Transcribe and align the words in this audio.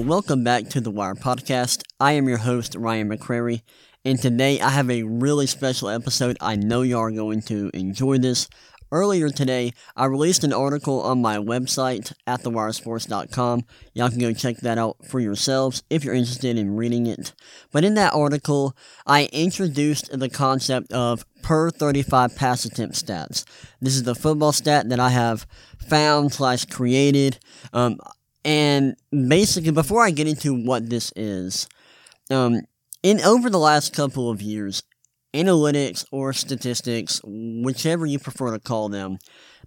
Welcome 0.00 0.44
back 0.44 0.68
to 0.68 0.80
the 0.80 0.90
Wire 0.90 1.14
Podcast. 1.14 1.82
I 1.98 2.12
am 2.12 2.28
your 2.28 2.36
host, 2.36 2.74
Ryan 2.74 3.08
McCrary, 3.08 3.62
and 4.04 4.20
today 4.20 4.60
I 4.60 4.68
have 4.68 4.90
a 4.90 5.04
really 5.04 5.46
special 5.46 5.88
episode. 5.88 6.36
I 6.38 6.54
know 6.54 6.82
you 6.82 6.98
are 6.98 7.10
going 7.10 7.40
to 7.42 7.70
enjoy 7.72 8.18
this. 8.18 8.46
Earlier 8.92 9.30
today, 9.30 9.72
I 9.96 10.04
released 10.04 10.44
an 10.44 10.52
article 10.52 11.00
on 11.00 11.22
my 11.22 11.38
website 11.38 12.12
at 12.26 12.42
thewiresports.com. 12.42 13.64
Y'all 13.94 14.10
can 14.10 14.20
go 14.20 14.32
check 14.32 14.58
that 14.58 14.78
out 14.78 15.04
for 15.06 15.18
yourselves 15.18 15.82
if 15.90 16.04
you're 16.04 16.14
interested 16.14 16.56
in 16.56 16.76
reading 16.76 17.06
it. 17.06 17.32
But 17.72 17.84
in 17.84 17.94
that 17.94 18.12
article, 18.12 18.76
I 19.06 19.28
introduced 19.32 20.16
the 20.16 20.28
concept 20.28 20.92
of 20.92 21.24
per 21.42 21.70
35 21.70 22.36
pass 22.36 22.64
attempt 22.64 22.94
stats. 22.94 23.44
This 23.80 23.96
is 23.96 24.04
the 24.04 24.14
football 24.14 24.52
stat 24.52 24.88
that 24.90 25.00
I 25.00 25.08
have 25.08 25.46
found 25.88 26.32
slash 26.32 26.64
created. 26.66 27.38
Um, 27.72 27.98
and 28.46 28.94
basically, 29.10 29.72
before 29.72 30.04
I 30.04 30.12
get 30.12 30.28
into 30.28 30.54
what 30.54 30.88
this 30.88 31.12
is, 31.16 31.68
um, 32.30 32.60
in 33.02 33.20
over 33.22 33.50
the 33.50 33.58
last 33.58 33.92
couple 33.92 34.30
of 34.30 34.40
years, 34.40 34.84
analytics 35.34 36.04
or 36.12 36.32
statistics, 36.32 37.20
whichever 37.24 38.06
you 38.06 38.20
prefer 38.20 38.52
to 38.52 38.60
call 38.60 38.88
them, 38.88 39.18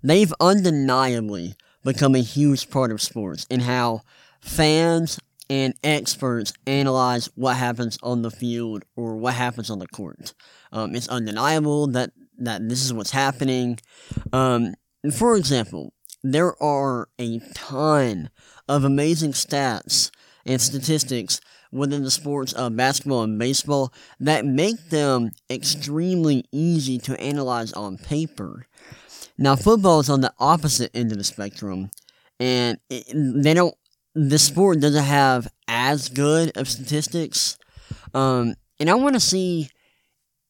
they've 0.01 0.33
undeniably 0.39 1.55
become 1.83 2.15
a 2.15 2.19
huge 2.19 2.69
part 2.69 2.89
of 2.91 3.01
sports 3.01 3.45
and 3.51 3.63
how 3.63 4.01
fans 4.39 5.19
and 5.49 5.73
experts 5.83 6.53
analyze 6.65 7.29
what 7.35 7.57
happens 7.57 7.97
on 8.01 8.21
the 8.21 8.31
field 8.31 8.85
or 8.95 9.17
what 9.17 9.33
happens 9.33 9.69
on 9.69 9.79
the 9.79 9.87
court. 9.87 10.33
Um, 10.71 10.95
it's 10.95 11.09
undeniable 11.09 11.87
that, 11.87 12.11
that 12.37 12.67
this 12.69 12.85
is 12.85 12.93
what's 12.93 13.11
happening. 13.11 13.77
Um, 14.31 14.75
for 15.13 15.35
example, 15.35 15.91
there 16.23 16.61
are 16.61 17.09
a 17.17 17.39
ton 17.53 18.29
of 18.67 18.83
amazing 18.83 19.31
stats 19.31 20.11
and 20.45 20.61
statistics 20.61 21.39
within 21.71 22.03
the 22.03 22.11
sports 22.11 22.53
of 22.53 22.75
basketball 22.75 23.23
and 23.23 23.37
baseball 23.37 23.93
that 24.19 24.45
make 24.45 24.89
them 24.89 25.31
extremely 25.49 26.43
easy 26.51 26.97
to 26.97 27.19
analyze 27.19 27.71
on 27.73 27.97
paper. 27.97 28.65
Now, 29.37 29.55
football 29.55 29.99
is 29.99 30.09
on 30.09 30.21
the 30.21 30.33
opposite 30.39 30.91
end 30.93 31.11
of 31.11 31.17
the 31.17 31.23
spectrum, 31.23 31.91
and 32.39 32.77
it, 32.89 33.05
they 33.13 33.53
don't. 33.53 33.75
The 34.15 34.39
sport 34.39 34.81
doesn't 34.81 35.03
have 35.03 35.47
as 35.67 36.09
good 36.09 36.57
of 36.57 36.67
statistics, 36.67 37.57
um, 38.13 38.55
and 38.79 38.89
I 38.89 38.95
want 38.95 39.13
to 39.13 39.19
see 39.21 39.69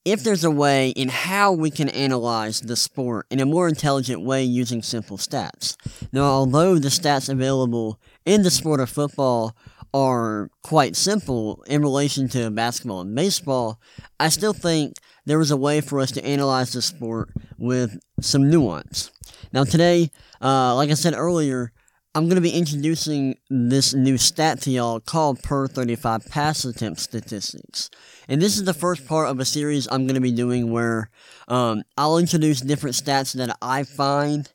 if 0.05 0.23
there's 0.23 0.43
a 0.43 0.51
way 0.51 0.89
in 0.89 1.09
how 1.09 1.51
we 1.51 1.69
can 1.69 1.89
analyze 1.89 2.61
the 2.61 2.75
sport 2.75 3.25
in 3.29 3.39
a 3.39 3.45
more 3.45 3.67
intelligent 3.67 4.21
way 4.21 4.43
using 4.43 4.81
simple 4.81 5.17
stats. 5.17 5.75
Now, 6.11 6.23
although 6.23 6.79
the 6.79 6.89
stats 6.89 7.29
available 7.29 7.99
in 8.25 8.43
the 8.43 8.51
sport 8.51 8.79
of 8.79 8.89
football 8.89 9.55
are 9.93 10.49
quite 10.63 10.95
simple 10.95 11.63
in 11.67 11.81
relation 11.81 12.29
to 12.29 12.49
basketball 12.51 13.01
and 13.01 13.15
baseball, 13.15 13.79
I 14.19 14.29
still 14.29 14.53
think 14.53 14.95
there 15.25 15.41
is 15.41 15.51
a 15.51 15.57
way 15.57 15.81
for 15.81 15.99
us 15.99 16.11
to 16.11 16.25
analyze 16.25 16.73
the 16.73 16.81
sport 16.81 17.29
with 17.57 17.99
some 18.21 18.49
nuance. 18.49 19.11
Now, 19.51 19.63
today, 19.63 20.11
uh, 20.41 20.75
like 20.75 20.91
I 20.91 20.93
said 20.93 21.13
earlier, 21.15 21.71
I'm 22.19 22.25
going 22.25 22.35
to 22.35 22.41
be 22.41 22.49
introducing 22.49 23.37
this 23.49 23.93
new 23.93 24.17
stat 24.17 24.59
to 24.63 24.71
y'all 24.71 24.99
called 24.99 25.41
per 25.41 25.69
35 25.69 26.25
pass 26.25 26.65
attempt 26.65 26.99
statistics. 26.99 27.89
And 28.27 28.41
this 28.41 28.57
is 28.57 28.65
the 28.65 28.73
first 28.73 29.07
part 29.07 29.29
of 29.29 29.39
a 29.39 29.45
series 29.45 29.87
I'm 29.89 30.05
going 30.05 30.15
to 30.15 30.19
be 30.19 30.33
doing 30.33 30.69
where 30.69 31.11
um, 31.47 31.83
I'll 31.95 32.17
introduce 32.17 32.59
different 32.59 32.97
stats 32.97 33.31
that 33.35 33.55
I 33.61 33.83
find 33.83 34.51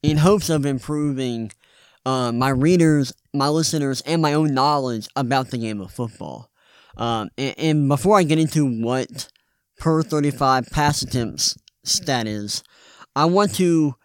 in 0.00 0.18
hopes 0.18 0.48
of 0.48 0.64
improving 0.64 1.50
uh, 2.06 2.30
my 2.30 2.50
readers, 2.50 3.12
my 3.34 3.48
listeners, 3.48 4.00
and 4.02 4.22
my 4.22 4.34
own 4.34 4.54
knowledge 4.54 5.08
about 5.16 5.50
the 5.50 5.58
game 5.58 5.80
of 5.80 5.90
football. 5.90 6.52
Um, 6.96 7.30
and, 7.36 7.58
and 7.58 7.88
before 7.88 8.16
I 8.16 8.22
get 8.22 8.38
into 8.38 8.64
what 8.64 9.28
per 9.76 10.04
35 10.04 10.68
pass 10.70 11.02
attempts 11.02 11.58
stat 11.82 12.28
is, 12.28 12.62
I 13.16 13.24
want 13.24 13.56
to, 13.56 13.96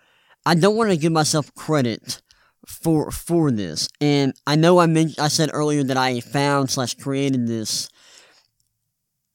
I 0.48 0.56
don't 0.56 0.76
want 0.76 0.90
to 0.90 0.98
give 0.98 1.12
myself 1.12 1.54
credit 1.54 2.23
for 2.68 3.12
for 3.12 3.51
this. 3.51 3.90
And 4.01 4.34
I 4.47 4.56
know 4.56 4.79
I 4.79 4.85
mentioned 4.85 5.24
I 5.24 5.28
said 5.28 5.50
earlier 5.53 5.84
that 5.84 5.97
I 5.97 6.19
found 6.19 6.69
slash 6.69 6.94
created 6.96 7.47
this. 7.47 7.90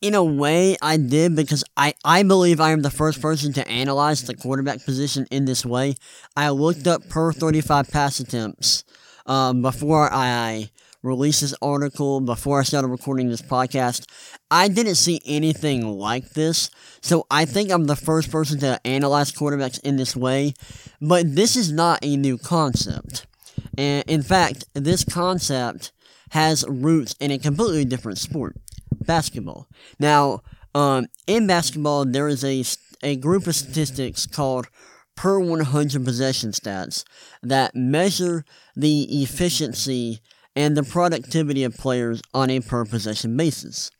In 0.00 0.14
a 0.14 0.22
way, 0.22 0.76
I 0.80 0.96
did 0.96 1.34
because 1.34 1.64
I, 1.76 1.92
I 2.04 2.22
believe 2.22 2.60
I 2.60 2.70
am 2.70 2.82
the 2.82 2.90
first 2.90 3.20
person 3.20 3.52
to 3.54 3.66
analyze 3.66 4.22
the 4.22 4.36
quarterback 4.36 4.84
position 4.84 5.26
in 5.32 5.44
this 5.44 5.66
way. 5.66 5.96
I 6.36 6.50
looked 6.50 6.86
up 6.86 7.08
per 7.08 7.32
35 7.32 7.90
pass 7.90 8.20
attempts 8.20 8.84
um, 9.26 9.60
before 9.60 10.08
I 10.12 10.70
released 11.02 11.40
this 11.40 11.54
article, 11.62 12.20
before 12.20 12.60
I 12.60 12.64
started 12.64 12.88
recording 12.88 13.28
this 13.28 13.42
podcast. 13.42 14.06
I 14.50 14.68
didn't 14.68 14.96
see 14.96 15.20
anything 15.26 15.86
like 15.86 16.30
this, 16.30 16.70
so 17.00 17.26
I 17.30 17.44
think 17.44 17.70
I'm 17.70 17.86
the 17.86 17.96
first 17.96 18.30
person 18.30 18.58
to 18.60 18.80
analyze 18.86 19.32
quarterbacks 19.32 19.80
in 19.82 19.96
this 19.96 20.16
way, 20.16 20.54
but 21.00 21.34
this 21.34 21.56
is 21.56 21.70
not 21.70 22.00
a 22.02 22.16
new 22.16 22.38
concept. 22.38 23.26
And 23.76 24.04
in 24.08 24.22
fact, 24.22 24.64
this 24.74 25.04
concept 25.04 25.92
has 26.30 26.64
roots 26.68 27.14
in 27.20 27.30
a 27.30 27.38
completely 27.38 27.84
different 27.84 28.18
sport 28.18 28.56
basketball. 29.06 29.68
Now, 29.98 30.42
um, 30.74 31.06
in 31.26 31.46
basketball, 31.46 32.04
there 32.04 32.28
is 32.28 32.44
a, 32.44 32.64
a 33.02 33.16
group 33.16 33.46
of 33.46 33.54
statistics 33.54 34.26
called 34.26 34.68
per 35.16 35.40
100 35.40 36.04
possession 36.04 36.50
stats 36.50 37.04
that 37.42 37.74
measure 37.74 38.44
the 38.76 39.22
efficiency 39.22 40.20
and 40.58 40.76
the 40.76 40.82
productivity 40.82 41.62
of 41.62 41.76
players 41.76 42.20
on 42.34 42.50
a 42.50 42.58
per 42.58 42.84
possession 42.84 43.36
basis. 43.36 43.92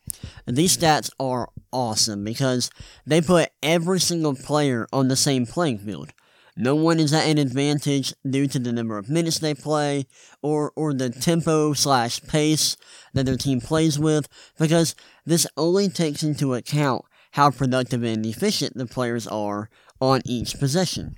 These 0.44 0.76
stats 0.76 1.08
are 1.20 1.50
awesome 1.72 2.24
because 2.24 2.68
they 3.06 3.20
put 3.20 3.50
every 3.62 4.00
single 4.00 4.34
player 4.34 4.88
on 4.92 5.06
the 5.06 5.14
same 5.14 5.46
playing 5.46 5.78
field. 5.78 6.12
No 6.56 6.74
one 6.74 6.98
is 6.98 7.14
at 7.14 7.28
an 7.28 7.38
advantage 7.38 8.12
due 8.28 8.48
to 8.48 8.58
the 8.58 8.72
number 8.72 8.98
of 8.98 9.08
minutes 9.08 9.38
they 9.38 9.54
play 9.54 10.06
or, 10.42 10.72
or 10.74 10.92
the 10.92 11.10
tempo 11.10 11.74
slash 11.74 12.20
pace 12.22 12.76
that 13.14 13.26
their 13.26 13.36
team 13.36 13.60
plays 13.60 13.96
with 13.96 14.28
because 14.58 14.96
this 15.24 15.46
only 15.56 15.88
takes 15.88 16.24
into 16.24 16.54
account 16.54 17.04
how 17.32 17.52
productive 17.52 18.02
and 18.02 18.26
efficient 18.26 18.76
the 18.76 18.86
players 18.86 19.28
are 19.28 19.70
on 20.00 20.22
each 20.24 20.58
possession. 20.58 21.14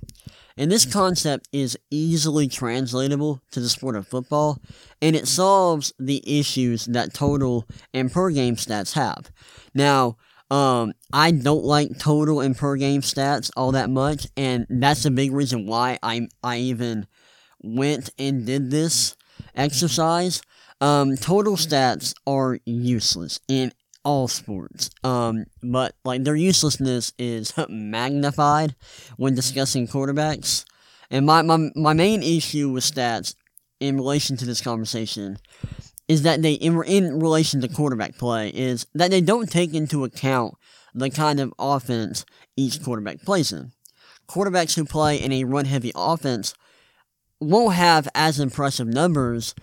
And 0.57 0.71
this 0.71 0.85
concept 0.85 1.47
is 1.51 1.77
easily 1.89 2.47
translatable 2.47 3.41
to 3.51 3.59
the 3.59 3.69
sport 3.69 3.95
of 3.95 4.07
football, 4.07 4.59
and 5.01 5.15
it 5.15 5.27
solves 5.27 5.93
the 5.99 6.21
issues 6.25 6.85
that 6.85 7.13
total 7.13 7.65
and 7.93 8.11
per 8.11 8.29
game 8.31 8.55
stats 8.55 8.93
have. 8.93 9.31
Now, 9.73 10.17
um, 10.49 10.91
I 11.13 11.31
don't 11.31 11.63
like 11.63 11.97
total 11.97 12.41
and 12.41 12.57
per 12.57 12.75
game 12.75 13.01
stats 13.01 13.49
all 13.55 13.71
that 13.71 13.89
much, 13.89 14.27
and 14.35 14.67
that's 14.69 15.05
a 15.05 15.11
big 15.11 15.31
reason 15.31 15.65
why 15.65 15.97
I 16.03 16.27
I 16.43 16.57
even 16.57 17.07
went 17.61 18.09
and 18.19 18.45
did 18.45 18.69
this 18.69 19.15
exercise. 19.55 20.41
Um, 20.81 21.15
total 21.15 21.55
stats 21.55 22.13
are 22.27 22.59
useless 22.65 23.39
in 23.47 23.71
all 24.03 24.27
sports. 24.27 24.89
Um, 25.03 25.45
but 25.61 25.95
like 26.03 26.23
their 26.23 26.35
uselessness 26.35 27.13
is 27.17 27.53
magnified 27.69 28.75
when 29.17 29.35
discussing 29.35 29.87
quarterbacks. 29.87 30.65
And 31.09 31.25
my, 31.25 31.41
my 31.41 31.69
my 31.75 31.93
main 31.93 32.23
issue 32.23 32.69
with 32.69 32.85
stats 32.85 33.35
in 33.79 33.97
relation 33.97 34.37
to 34.37 34.45
this 34.45 34.61
conversation 34.61 35.37
is 36.07 36.23
that 36.23 36.41
they 36.41 36.53
in, 36.53 36.81
in 36.83 37.19
relation 37.19 37.61
to 37.61 37.67
quarterback 37.67 38.17
play 38.17 38.49
is 38.49 38.85
that 38.93 39.11
they 39.11 39.21
don't 39.21 39.51
take 39.51 39.73
into 39.73 40.03
account 40.03 40.53
the 40.93 41.09
kind 41.09 41.39
of 41.39 41.53
offense 41.59 42.25
each 42.55 42.81
quarterback 42.83 43.21
plays 43.21 43.51
in. 43.51 43.71
Quarterbacks 44.27 44.75
who 44.75 44.85
play 44.85 45.17
in 45.17 45.31
a 45.31 45.43
run 45.43 45.65
heavy 45.65 45.91
offense 45.95 46.53
won't 47.39 47.75
have 47.75 48.07
as 48.13 48.39
impressive 48.39 48.87
numbers 48.87 49.55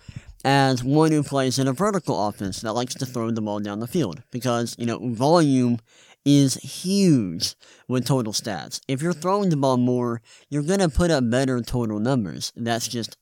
as 0.44 0.84
one 0.84 1.12
who 1.12 1.22
plays 1.22 1.58
in 1.58 1.68
a 1.68 1.72
vertical 1.72 2.28
offense 2.28 2.60
that 2.60 2.72
likes 2.72 2.94
to 2.94 3.06
throw 3.06 3.30
the 3.30 3.40
ball 3.40 3.60
down 3.60 3.80
the 3.80 3.86
field 3.86 4.22
because, 4.30 4.74
you 4.78 4.86
know, 4.86 4.98
volume 5.10 5.78
is 6.24 6.54
huge 6.56 7.54
with 7.88 8.06
total 8.06 8.32
stats. 8.32 8.80
If 8.86 9.02
you're 9.02 9.12
throwing 9.12 9.48
the 9.48 9.56
ball 9.56 9.76
more, 9.76 10.20
you're 10.50 10.62
going 10.62 10.80
to 10.80 10.88
put 10.88 11.10
up 11.10 11.28
better 11.30 11.60
total 11.60 11.98
numbers. 11.98 12.52
That's 12.56 12.86
just 12.86 13.16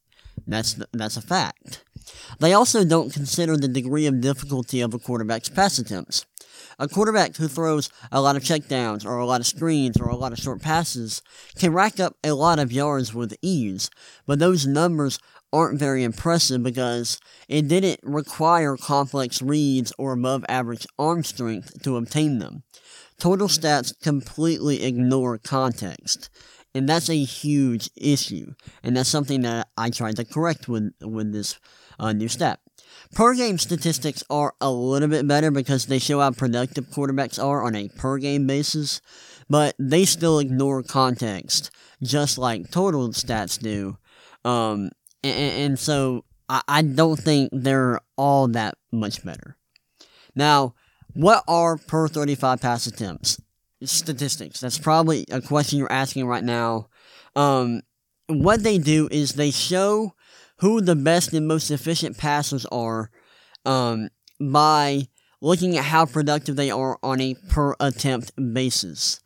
that's 0.47 0.77
that's 0.93 1.17
a 1.17 1.23
fact. 1.23 1.85
They 2.39 2.53
also 2.53 2.85
don't 2.85 3.13
consider 3.13 3.57
the 3.57 3.69
degree 3.69 4.07
of 4.07 4.21
difficulty 4.21 4.81
of 4.81 4.95
a 4.95 4.99
quarterback's 4.99 5.49
pass 5.49 5.79
attempts. 5.79 6.27
A 6.79 6.89
quarterback 6.89 7.37
who 7.37 7.49
throws 7.49 7.91
a 8.13 8.21
lot 8.21 8.37
of 8.37 8.43
checkdowns 8.43 9.05
or 9.05 9.19
a 9.19 9.27
lot 9.27 9.41
of 9.41 9.47
screens 9.47 9.99
or 9.99 10.09
a 10.09 10.17
lot 10.17 10.33
of 10.33 10.39
short 10.39 10.61
passes 10.61 11.23
can 11.57 11.73
rack 11.73 11.99
up 11.99 12.17
a 12.23 12.33
lot 12.33 12.59
of 12.59 12.73
yards 12.73 13.15
with 13.15 13.37
ease, 13.41 13.91
but 14.27 14.39
those 14.39 14.67
numbers 14.67 15.19
aren't 15.57 15.79
very 15.79 16.05
impressive 16.05 16.63
because 16.63 17.19
it 17.49 17.67
didn't 17.67 18.01
require 18.03 18.77
complex 18.77 19.41
reads 19.41 19.91
or 19.97 20.13
above 20.13 20.45
average 20.49 20.87
arm 20.99 21.25
strength 21.25 21.83
to 21.83 21.97
obtain 21.97 22.39
them. 22.39 22.63
Total 23.19 23.49
stats 23.49 23.99
completely 24.03 24.85
ignore 24.85 25.39
context. 25.39 26.29
And 26.75 26.87
that's 26.87 27.09
a 27.09 27.25
huge 27.25 27.89
issue. 27.97 28.53
And 28.83 28.95
that's 28.95 29.09
something 29.09 29.41
that 29.43 29.69
I 29.79 29.89
tried 29.89 30.17
to 30.17 30.27
correct 30.27 30.69
with, 30.69 30.93
with 31.01 31.33
this 31.33 31.59
uh, 31.99 32.13
new 32.13 32.29
stat. 32.29 32.61
Per 33.15 33.35
game 33.35 33.57
statistics 33.57 34.23
are 34.29 34.53
a 34.61 34.71
little 34.71 35.09
bit 35.09 35.27
better 35.27 35.51
because 35.51 35.87
they 35.87 35.99
show 35.99 36.21
how 36.21 36.33
productive 36.33 36.89
quarterbacks 36.89 37.43
are 37.43 37.63
on 37.63 37.75
a 37.75 37.89
per 37.89 38.19
game 38.19 38.47
basis, 38.47 39.01
but 39.49 39.75
they 39.79 40.05
still 40.05 40.39
ignore 40.39 40.83
context, 40.83 41.71
just 42.03 42.37
like 42.37 42.71
total 42.71 43.09
stats 43.09 43.59
do. 43.59 43.97
Um, 44.45 44.91
and, 45.27 45.63
and 45.63 45.79
so 45.79 46.25
I, 46.49 46.63
I 46.69 46.83
don't 46.83 47.19
think 47.19 47.51
they're 47.53 48.01
all 48.17 48.49
that 48.49 48.77
much 48.93 49.25
better. 49.25 49.57
Now, 50.35 50.75
what 51.15 51.45
are 51.49 51.77
per 51.77 52.09
35 52.09 52.61
pass 52.61 52.87
attempts? 52.87 53.41
Statistics. 53.83 54.61
That's 54.61 54.79
probably 54.79 55.25
a 55.31 55.41
question 55.41 55.79
you're 55.79 55.93
asking 55.93 56.27
right 56.27 56.45
now. 56.45 56.89
Um, 57.35 57.83
what 58.27 58.63
they 58.63 58.79
do 58.79 59.09
is 59.11 59.33
they 59.33 59.51
show 59.51 60.15
who 60.59 60.81
the 60.81 60.97
best 60.97 61.33
and 61.33 61.47
most 61.47 61.71
efficient 61.71 62.17
passers 62.17 62.67
are 62.67 63.11
um, 63.65 64.09
by 64.41 65.09
looking 65.41 65.77
at 65.77 65.85
how 65.85 66.07
productive 66.07 66.57
they 66.57 66.71
are 66.71 66.99
on 67.03 67.21
a 67.21 67.35
per 67.51 67.75
attempt 67.79 68.33
basis. 68.53 69.21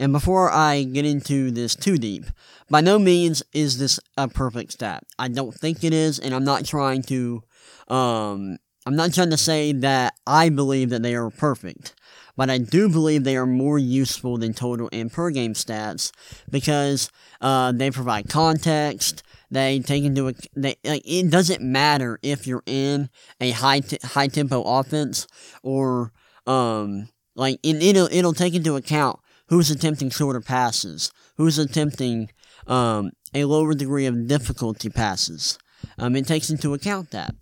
And 0.00 0.14
before 0.14 0.50
I 0.50 0.84
get 0.84 1.04
into 1.04 1.50
this 1.50 1.76
too 1.76 1.98
deep, 1.98 2.24
by 2.70 2.80
no 2.80 2.98
means 2.98 3.42
is 3.52 3.76
this 3.76 4.00
a 4.16 4.28
perfect 4.28 4.72
stat. 4.72 5.04
I 5.18 5.28
don't 5.28 5.54
think 5.54 5.84
it 5.84 5.92
is, 5.92 6.18
and 6.18 6.34
I'm 6.34 6.42
not 6.42 6.64
trying 6.64 7.02
to, 7.02 7.42
um, 7.88 8.56
I'm 8.86 8.96
not 8.96 9.12
trying 9.12 9.28
to 9.28 9.36
say 9.36 9.72
that 9.72 10.14
I 10.26 10.48
believe 10.48 10.88
that 10.88 11.02
they 11.02 11.14
are 11.14 11.28
perfect. 11.28 11.94
But 12.34 12.48
I 12.48 12.56
do 12.56 12.88
believe 12.88 13.24
they 13.24 13.36
are 13.36 13.44
more 13.46 13.78
useful 13.78 14.38
than 14.38 14.54
total 14.54 14.88
and 14.90 15.12
per 15.12 15.30
game 15.30 15.52
stats 15.52 16.12
because 16.48 17.10
uh, 17.42 17.72
they 17.72 17.90
provide 17.90 18.30
context, 18.30 19.22
they 19.50 19.80
take 19.80 20.04
into 20.04 20.28
a, 20.28 20.34
they 20.56 20.76
like 20.82 21.02
it 21.04 21.30
doesn't 21.30 21.60
matter 21.60 22.18
if 22.22 22.46
you're 22.46 22.62
in 22.64 23.10
a 23.38 23.50
high 23.50 23.80
t- 23.80 23.98
high 24.02 24.28
tempo 24.28 24.62
offense 24.62 25.26
or 25.62 26.12
um 26.46 27.10
like 27.34 27.58
it, 27.62 27.82
it'll 27.82 28.08
it'll 28.10 28.32
take 28.32 28.54
into 28.54 28.76
account 28.76 29.19
who's 29.50 29.70
attempting 29.70 30.10
shorter 30.10 30.40
passes, 30.40 31.12
who's 31.36 31.58
attempting 31.58 32.30
um 32.66 33.10
a 33.34 33.44
lower 33.44 33.74
degree 33.74 34.06
of 34.06 34.26
difficulty 34.26 34.88
passes. 34.88 35.58
Um, 35.98 36.16
it 36.16 36.26
takes 36.26 36.50
into 36.50 36.74
account 36.74 37.10
that. 37.10 37.34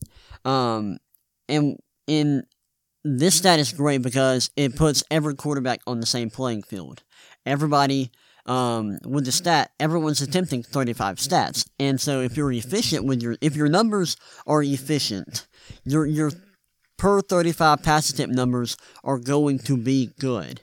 Um, 0.44 0.98
and 1.48 1.78
in 2.06 2.42
this 3.04 3.36
stat 3.36 3.58
is 3.58 3.72
great 3.72 4.02
because 4.02 4.50
it 4.56 4.76
puts 4.76 5.02
every 5.10 5.34
quarterback 5.34 5.80
on 5.86 6.00
the 6.00 6.06
same 6.06 6.30
playing 6.30 6.62
field. 6.62 7.02
Everybody 7.46 8.10
um, 8.46 8.98
with 9.04 9.26
the 9.26 9.32
stat, 9.32 9.70
everyone's 9.78 10.22
attempting 10.22 10.62
35 10.62 11.16
stats. 11.16 11.68
And 11.78 12.00
so 12.00 12.20
if 12.20 12.36
you're 12.36 12.52
efficient 12.52 13.04
with 13.04 13.22
your, 13.22 13.36
if 13.40 13.54
your 13.54 13.68
numbers 13.68 14.16
are 14.46 14.62
efficient, 14.62 15.46
your, 15.84 16.06
your 16.06 16.32
per 16.96 17.20
35 17.20 17.82
pass 17.82 18.10
attempt 18.10 18.34
numbers 18.34 18.76
are 19.04 19.18
going 19.18 19.58
to 19.60 19.76
be 19.76 20.10
good. 20.18 20.62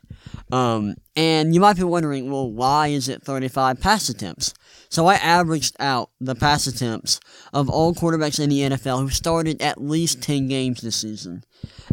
Um, 0.52 0.96
and 1.16 1.54
you 1.54 1.62
might 1.62 1.78
be 1.78 1.84
wondering, 1.84 2.30
well, 2.30 2.52
why 2.52 2.88
is 2.88 3.08
it 3.08 3.24
35 3.24 3.80
pass 3.80 4.10
attempts? 4.10 4.54
So 4.90 5.08
I 5.08 5.16
averaged 5.16 5.76
out 5.80 6.10
the 6.20 6.36
pass 6.36 6.68
attempts 6.68 7.20
of 7.54 7.70
all 7.70 7.94
quarterbacks 7.94 8.40
in 8.40 8.50
the 8.50 8.62
NFL 8.62 9.02
who 9.02 9.10
started 9.10 9.62
at 9.62 9.82
least 9.82 10.22
10 10.22 10.48
games 10.48 10.82
this 10.82 10.98
season. 10.98 11.44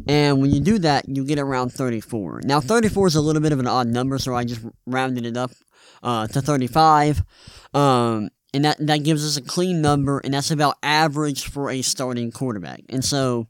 And 0.07 0.41
when 0.41 0.51
you 0.51 0.61
do 0.61 0.79
that, 0.81 1.09
you 1.09 1.25
get 1.25 1.39
around 1.39 1.71
34. 1.71 2.43
Now, 2.45 2.61
34 2.61 3.09
is 3.09 3.15
a 3.15 3.21
little 3.21 3.43
bit 3.43 3.53
of 3.53 3.61
an 3.61 3.67
odd 3.67 3.87
number, 3.87 4.19
so 4.19 4.35
I 4.35 4.45
just 4.45 4.61
rounded 4.87 5.25
it 5.25 5.37
up 5.37 5.53
uh, 6.03 6.27
to 6.29 6.41
35. 6.41 7.23
Um, 7.75 8.29
and 8.55 8.65
that, 8.65 8.77
that 8.87 8.99
gives 8.99 9.25
us 9.25 9.37
a 9.37 9.43
clean 9.43 9.81
number, 9.81 10.19
and 10.19 10.35
that's 10.35 10.51
about 10.51 10.77
average 10.83 11.49
for 11.49 11.71
a 11.71 11.83
starting 11.83 12.31
quarterback. 12.31 12.83
And 12.89 13.05
so, 13.05 13.47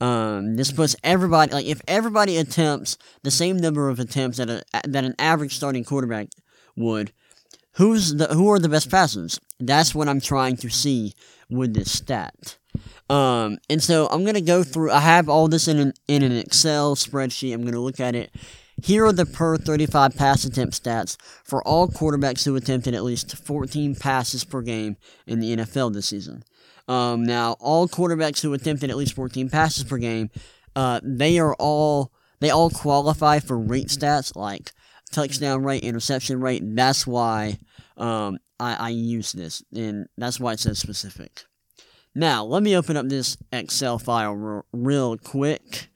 um, 0.00 0.56
this 0.56 0.72
puts 0.72 0.96
everybody, 1.04 1.52
like, 1.52 1.66
if 1.66 1.80
everybody 1.86 2.36
attempts 2.36 2.96
the 3.22 3.30
same 3.30 3.58
number 3.58 3.88
of 3.88 4.00
attempts 4.00 4.38
that, 4.38 4.50
a, 4.50 4.62
that 4.88 5.04
an 5.04 5.14
average 5.18 5.54
starting 5.54 5.84
quarterback 5.84 6.28
would, 6.76 7.12
who's 7.74 8.14
the, 8.14 8.26
who 8.28 8.50
are 8.50 8.58
the 8.58 8.68
best 8.68 8.90
passers? 8.90 9.40
That's 9.58 9.94
what 9.94 10.08
I'm 10.08 10.20
trying 10.20 10.56
to 10.58 10.70
see 10.70 11.14
with 11.48 11.74
this 11.74 11.92
stat. 11.92 12.56
Um, 13.08 13.58
and 13.68 13.82
so 13.82 14.06
I'm 14.06 14.24
gonna 14.24 14.40
go 14.40 14.62
through. 14.62 14.92
I 14.92 15.00
have 15.00 15.28
all 15.28 15.48
this 15.48 15.66
in 15.66 15.78
an 15.78 15.92
in 16.06 16.22
an 16.22 16.32
Excel 16.32 16.94
spreadsheet. 16.94 17.52
I'm 17.52 17.64
gonna 17.64 17.80
look 17.80 17.98
at 17.98 18.14
it. 18.14 18.32
Here 18.82 19.04
are 19.04 19.12
the 19.12 19.26
per 19.26 19.56
35 19.56 20.16
pass 20.16 20.44
attempt 20.44 20.82
stats 20.82 21.16
for 21.44 21.62
all 21.66 21.88
quarterbacks 21.88 22.44
who 22.44 22.56
attempted 22.56 22.94
at 22.94 23.04
least 23.04 23.36
14 23.36 23.94
passes 23.94 24.44
per 24.44 24.62
game 24.62 24.96
in 25.26 25.40
the 25.40 25.56
NFL 25.56 25.92
this 25.92 26.06
season. 26.06 26.44
Um, 26.88 27.24
now, 27.24 27.56
all 27.60 27.88
quarterbacks 27.88 28.42
who 28.42 28.52
attempted 28.52 28.90
at 28.90 28.96
least 28.96 29.14
14 29.14 29.48
passes 29.48 29.84
per 29.84 29.98
game, 29.98 30.30
uh, 30.74 31.00
they 31.02 31.38
are 31.38 31.54
all 31.54 32.12
they 32.40 32.50
all 32.50 32.70
qualify 32.70 33.38
for 33.38 33.58
rate 33.58 33.88
stats 33.88 34.34
like 34.34 34.72
touchdown 35.12 35.62
rate, 35.62 35.82
interception 35.82 36.40
rate. 36.40 36.62
That's 36.64 37.06
why 37.06 37.58
um, 37.96 38.38
I, 38.58 38.74
I 38.74 38.88
use 38.88 39.32
this, 39.32 39.62
and 39.74 40.06
that's 40.16 40.40
why 40.40 40.54
it 40.54 40.60
says 40.60 40.78
specific. 40.78 41.44
Now, 42.14 42.44
let 42.44 42.62
me 42.62 42.76
open 42.76 42.96
up 42.96 43.08
this 43.08 43.36
Excel 43.52 43.98
file 43.98 44.32
real, 44.32 44.64
real 44.72 45.16
quick. 45.16 45.89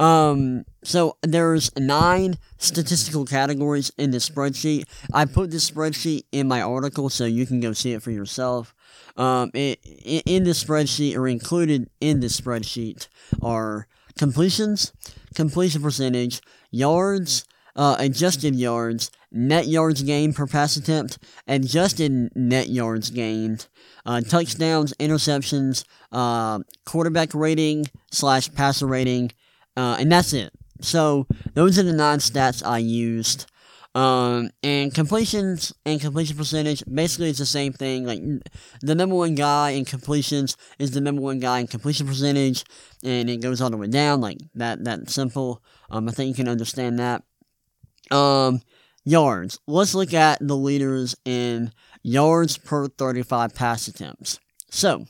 Um, 0.00 0.64
so 0.82 1.16
there's 1.22 1.70
nine 1.76 2.38
statistical 2.58 3.24
categories 3.24 3.90
in 3.98 4.10
this 4.10 4.28
spreadsheet. 4.28 4.84
I 5.12 5.24
put 5.24 5.50
this 5.50 5.70
spreadsheet 5.70 6.24
in 6.32 6.48
my 6.48 6.62
article 6.62 7.08
so 7.08 7.24
you 7.24 7.46
can 7.46 7.60
go 7.60 7.72
see 7.72 7.92
it 7.92 8.02
for 8.02 8.10
yourself. 8.10 8.74
Um, 9.16 9.50
it, 9.54 9.80
in 10.26 10.44
this 10.44 10.62
spreadsheet 10.62 11.16
or 11.16 11.26
included 11.26 11.88
in 12.00 12.20
this 12.20 12.38
spreadsheet 12.40 13.08
are 13.42 13.88
completions, 14.18 14.92
completion 15.34 15.82
percentage, 15.82 16.40
yards, 16.70 17.44
uh, 17.76 17.96
adjusted 17.98 18.54
yards, 18.54 19.10
net 19.30 19.66
yards 19.66 20.02
gained 20.02 20.34
per 20.34 20.46
pass 20.46 20.76
attempt, 20.76 21.18
adjusted 21.46 22.30
net 22.34 22.68
yards 22.68 23.10
gained, 23.10 23.68
uh, 24.04 24.20
touchdowns, 24.22 24.94
interceptions, 24.94 25.84
uh, 26.12 26.58
quarterback 26.84 27.34
rating 27.34 27.86
slash 28.10 28.52
passer 28.54 28.86
rating, 28.86 29.30
uh, 29.76 29.96
and 29.98 30.10
that's 30.10 30.32
it. 30.32 30.52
So 30.80 31.26
those 31.54 31.78
are 31.78 31.82
the 31.82 31.92
nine 31.92 32.18
stats 32.18 32.64
I 32.64 32.78
used. 32.78 33.50
Um, 33.94 34.50
and 34.62 34.92
completions 34.92 35.72
and 35.86 35.98
completion 35.98 36.36
percentage 36.36 36.84
basically 36.92 37.30
it's 37.30 37.38
the 37.38 37.46
same 37.46 37.72
thing. 37.72 38.04
Like 38.04 38.20
the 38.82 38.94
number 38.94 39.14
one 39.14 39.34
guy 39.34 39.70
in 39.70 39.86
completions 39.86 40.54
is 40.78 40.90
the 40.90 41.00
number 41.00 41.22
one 41.22 41.38
guy 41.38 41.60
in 41.60 41.66
completion 41.66 42.06
percentage, 42.06 42.64
and 43.02 43.30
it 43.30 43.40
goes 43.40 43.62
all 43.62 43.70
the 43.70 43.78
way 43.78 43.86
down 43.86 44.20
like 44.20 44.36
that. 44.54 44.84
That 44.84 45.08
simple. 45.08 45.62
Um, 45.88 46.10
I 46.10 46.12
think 46.12 46.28
you 46.28 46.34
can 46.34 46.48
understand 46.48 46.98
that. 46.98 47.22
Um, 48.10 48.60
yards. 49.06 49.58
Let's 49.66 49.94
look 49.94 50.12
at 50.12 50.46
the 50.46 50.56
leaders 50.56 51.16
in 51.24 51.72
yards 52.02 52.58
per 52.58 52.88
35 52.88 53.54
pass 53.54 53.88
attempts. 53.88 54.38
So, 54.70 55.06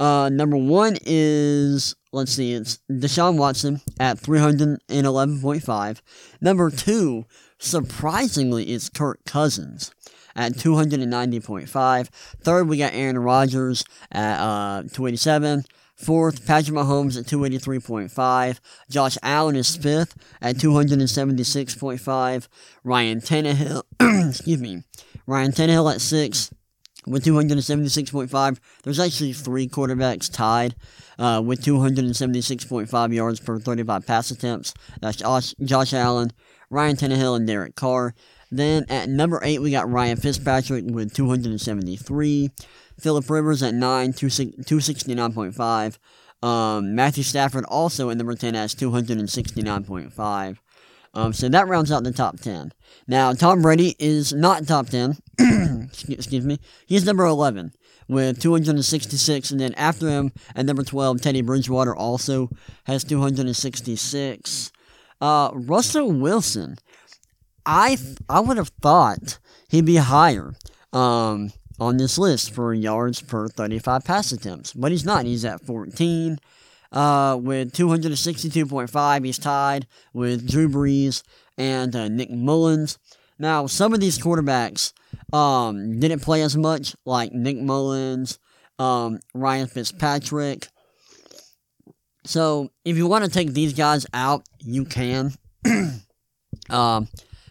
uh, 0.00 0.30
number 0.32 0.56
one 0.56 0.96
is, 1.04 1.94
let's 2.14 2.32
see, 2.32 2.52
it's 2.54 2.78
Deshaun 2.90 3.36
Watson 3.36 3.80
at 3.98 4.18
311.5. 4.18 6.00
Number 6.40 6.70
two, 6.70 7.26
surprisingly, 7.58 8.70
is 8.70 8.88
Kirk 8.88 9.24
Cousins 9.26 9.92
at 10.36 10.52
290.5. 10.52 12.08
Third, 12.40 12.68
we 12.68 12.78
got 12.78 12.94
Aaron 12.94 13.18
Rodgers 13.18 13.84
at 14.12 14.40
uh, 14.40 14.82
287. 14.92 15.64
Fourth, 15.96 16.44
Patrick 16.46 16.76
Mahomes 16.76 17.18
at 17.18 17.26
283.5. 17.26 18.60
Josh 18.90 19.16
Allen 19.22 19.56
is 19.56 19.76
fifth 19.76 20.16
at 20.40 20.56
276.5. 20.56 22.48
Ryan 22.82 23.20
Tannehill, 23.20 23.82
excuse 24.28 24.60
me, 24.60 24.82
Ryan 25.26 25.52
Tannehill 25.52 25.94
at 25.94 26.00
six 26.00 26.50
with 27.06 27.24
276.5. 27.24 28.58
There's 28.82 29.00
actually 29.00 29.32
three 29.32 29.68
quarterbacks 29.68 30.32
tied 30.32 30.74
uh, 31.18 31.42
with 31.44 31.62
276.5 31.64 33.14
yards 33.14 33.40
per 33.40 33.58
35 33.58 34.06
pass 34.06 34.30
attempts. 34.30 34.74
That's 35.00 35.16
Josh, 35.16 35.54
Josh 35.62 35.92
Allen, 35.92 36.32
Ryan 36.70 36.96
Tannehill, 36.96 37.36
and 37.36 37.46
Derek 37.46 37.74
Carr. 37.74 38.14
Then 38.50 38.84
at 38.88 39.08
number 39.08 39.40
eight, 39.42 39.60
we 39.60 39.70
got 39.70 39.90
Ryan 39.90 40.16
Fitzpatrick 40.16 40.84
with 40.86 41.12
273. 41.14 42.50
Philip 42.98 43.28
Rivers 43.28 43.62
at 43.62 43.74
9, 43.74 44.12
269.5. 44.12 45.98
Um, 46.46 46.94
Matthew 46.94 47.22
Stafford 47.24 47.64
also 47.64 48.10
at 48.10 48.16
number 48.16 48.34
10 48.34 48.54
has 48.54 48.74
269.5. 48.74 50.58
Um, 51.14 51.32
so 51.32 51.48
that 51.48 51.68
rounds 51.68 51.92
out 51.92 52.04
the 52.04 52.12
top 52.12 52.40
10. 52.40 52.72
Now, 53.06 53.32
Tom 53.32 53.62
Brady 53.62 53.94
is 53.98 54.32
not 54.32 54.66
top 54.66 54.88
10. 54.88 55.16
excuse 56.08 56.44
me. 56.44 56.58
He's 56.86 57.06
number 57.06 57.24
11 57.24 57.72
with 58.08 58.40
266. 58.40 59.50
And 59.50 59.60
then 59.60 59.74
after 59.74 60.08
him, 60.08 60.32
at 60.54 60.66
number 60.66 60.82
12, 60.82 61.20
Teddy 61.20 61.42
Bridgewater 61.42 61.94
also 61.94 62.50
has 62.84 63.04
266. 63.04 64.72
Uh, 65.20 65.50
Russell 65.54 66.12
Wilson, 66.12 66.76
I, 67.64 67.96
I 68.28 68.40
would 68.40 68.56
have 68.56 68.72
thought 68.82 69.38
he'd 69.68 69.86
be 69.86 69.96
higher. 69.96 70.54
Um, 70.92 71.52
on 71.78 71.96
this 71.96 72.18
list 72.18 72.54
for 72.54 72.72
yards 72.72 73.20
per 73.20 73.48
35 73.48 74.04
pass 74.04 74.32
attempts. 74.32 74.72
But 74.72 74.92
he's 74.92 75.04
not. 75.04 75.24
He's 75.24 75.44
at 75.44 75.60
14. 75.60 76.38
Uh, 76.94 77.36
with 77.36 77.72
262.5. 77.72 79.24
He's 79.24 79.38
tied 79.38 79.88
with 80.12 80.48
Drew 80.48 80.68
Brees 80.68 81.24
and 81.58 81.94
uh, 81.94 82.08
Nick 82.08 82.30
Mullens. 82.30 82.98
Now, 83.38 83.66
some 83.66 83.92
of 83.92 84.00
these 84.00 84.18
quarterbacks 84.18 84.92
um, 85.32 85.98
didn't 85.98 86.20
play 86.20 86.42
as 86.42 86.56
much, 86.56 86.94
like 87.04 87.32
Nick 87.32 87.56
Mullens, 87.56 88.38
um, 88.78 89.18
Ryan 89.34 89.66
Fitzpatrick. 89.66 90.68
So, 92.24 92.70
if 92.84 92.96
you 92.96 93.06
want 93.06 93.24
to 93.24 93.30
take 93.30 93.52
these 93.52 93.72
guys 93.72 94.06
out, 94.14 94.44
you 94.60 94.84
can. 94.84 95.32
um, 96.70 97.08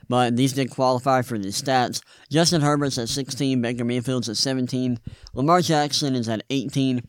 but 0.09 0.35
these 0.35 0.53
did 0.53 0.71
qualify 0.71 1.21
for 1.21 1.38
the 1.38 1.50
stats. 1.50 2.01
Justin 2.29 2.62
Herbert's 2.62 2.97
at 2.97 3.09
16, 3.09 3.62
Baker 3.62 3.83
Mayfield's 3.83 4.29
at 4.29 4.38
17, 4.38 5.00
Lamar 5.33 5.62
Jackson 5.62 6.15
is 6.15 6.29
at 6.29 6.43
18, 6.50 7.01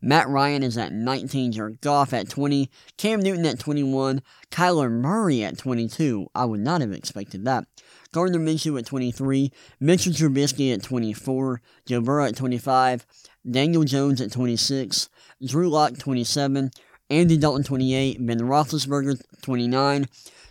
Matt 0.00 0.28
Ryan 0.28 0.62
is 0.62 0.76
at 0.76 0.92
19, 0.92 1.52
Jared 1.52 1.80
Goff 1.80 2.12
at 2.12 2.28
20, 2.28 2.70
Cam 2.96 3.20
Newton 3.20 3.46
at 3.46 3.58
21, 3.58 4.22
Kyler 4.50 4.90
Murray 4.90 5.42
at 5.42 5.58
22. 5.58 6.26
I 6.34 6.44
would 6.44 6.60
not 6.60 6.80
have 6.80 6.92
expected 6.92 7.44
that. 7.44 7.64
Gardner 8.12 8.38
Minshew 8.38 8.78
at 8.78 8.86
23, 8.86 9.52
Mitchell 9.80 10.12
Trubisky 10.12 10.72
at 10.72 10.82
24, 10.82 11.60
Joe 11.86 12.00
Burrow 12.00 12.26
at 12.26 12.36
25, 12.36 13.06
Daniel 13.50 13.84
Jones 13.84 14.20
at 14.20 14.32
26, 14.32 15.08
Drew 15.44 15.68
Lock 15.68 15.98
27, 15.98 16.70
Andy 17.10 17.36
Dalton 17.36 17.64
28, 17.64 18.24
Ben 18.26 18.40
Roethlisberger 18.40 19.20
29, 19.42 20.06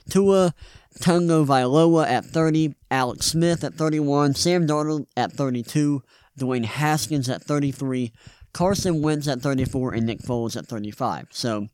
Tua 0.09 0.53
Tagovailoa 0.99 2.07
at 2.07 2.25
30, 2.25 2.75
Alex 2.89 3.25
Smith 3.27 3.63
at 3.63 3.73
31, 3.73 4.35
Sam 4.35 4.67
Darnold 4.67 5.07
at 5.17 5.33
32, 5.33 6.01
Dwayne 6.39 6.65
Haskins 6.65 7.29
at 7.29 7.41
33, 7.41 8.13
Carson 8.55 9.01
Wentz 9.01 9.27
at 9.27 9.41
34, 9.41 9.95
and 9.95 10.05
Nick 10.05 10.19
Foles 10.19 10.55
at 10.55 10.65
35. 10.65 11.27
So 11.31 11.67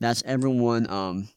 that's 0.00 0.22
everyone. 0.24 0.88
Um, 0.88 1.28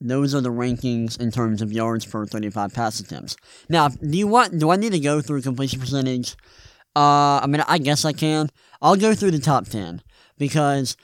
those 0.00 0.36
are 0.36 0.40
the 0.40 0.52
rankings 0.52 1.20
in 1.20 1.32
terms 1.32 1.60
of 1.60 1.72
yards 1.72 2.06
per 2.06 2.24
35 2.24 2.72
pass 2.72 3.00
attempts. 3.00 3.34
Now, 3.68 3.88
do 3.88 4.16
you 4.16 4.28
want? 4.28 4.56
Do 4.56 4.70
I 4.70 4.76
need 4.76 4.92
to 4.92 5.00
go 5.00 5.20
through 5.20 5.42
completion 5.42 5.80
percentage? 5.80 6.36
Uh, 6.94 7.40
I 7.42 7.48
mean, 7.48 7.64
I 7.66 7.78
guess 7.78 8.04
I 8.04 8.12
can. 8.12 8.50
I'll 8.80 8.94
go 8.94 9.16
through 9.16 9.32
the 9.32 9.40
top 9.40 9.66
10 9.66 10.00
because 10.38 10.96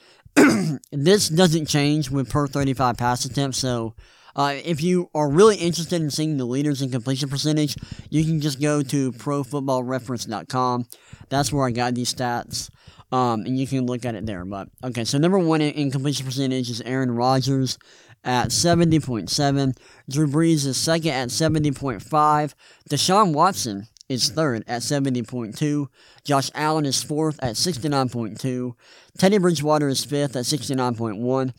this 0.93 1.27
doesn't 1.27 1.65
change 1.65 2.09
with 2.09 2.29
per 2.29 2.47
35 2.47 2.95
pass 2.95 3.25
attempts. 3.25 3.57
So, 3.57 3.93
uh, 4.37 4.55
if 4.63 4.81
you 4.81 5.09
are 5.13 5.29
really 5.29 5.57
interested 5.57 6.01
in 6.01 6.11
seeing 6.11 6.37
the 6.37 6.45
leaders 6.45 6.81
in 6.81 6.91
completion 6.91 7.27
percentage, 7.27 7.75
you 8.09 8.23
can 8.23 8.39
just 8.39 8.61
go 8.61 8.81
to 8.83 9.11
ProFootballReference.com. 9.13 10.85
That's 11.29 11.51
where 11.51 11.65
I 11.65 11.71
got 11.71 11.95
these 11.95 12.13
stats. 12.13 12.69
Um, 13.11 13.41
and 13.41 13.57
you 13.57 13.67
can 13.67 13.85
look 13.85 14.05
at 14.05 14.15
it 14.15 14.25
there. 14.25 14.45
But 14.45 14.69
okay, 14.83 15.05
so 15.05 15.17
number 15.17 15.39
one 15.39 15.61
in, 15.61 15.91
completion 15.91 16.25
percentage 16.25 16.69
is 16.69 16.81
Aaron 16.81 17.11
Rodgers 17.11 17.77
at 18.23 18.49
70.7. 18.49 19.77
Drew 20.09 20.27
Brees 20.27 20.65
is 20.65 20.77
second 20.77 21.11
at 21.11 21.29
70.5. 21.29 22.53
Deshaun 22.89 23.33
Watson 23.33 23.87
is 24.09 24.29
third 24.29 24.63
at 24.67 24.81
70.2. 24.81 25.87
Josh 26.23 26.51
Allen 26.53 26.85
is 26.85 27.03
fourth 27.03 27.39
at 27.41 27.55
69.2. 27.55 28.73
Teddy 29.17 29.37
Bridgewater 29.37 29.87
is 29.87 30.03
fifth 30.03 30.35
at 30.35 30.45
69.1. 30.45 31.53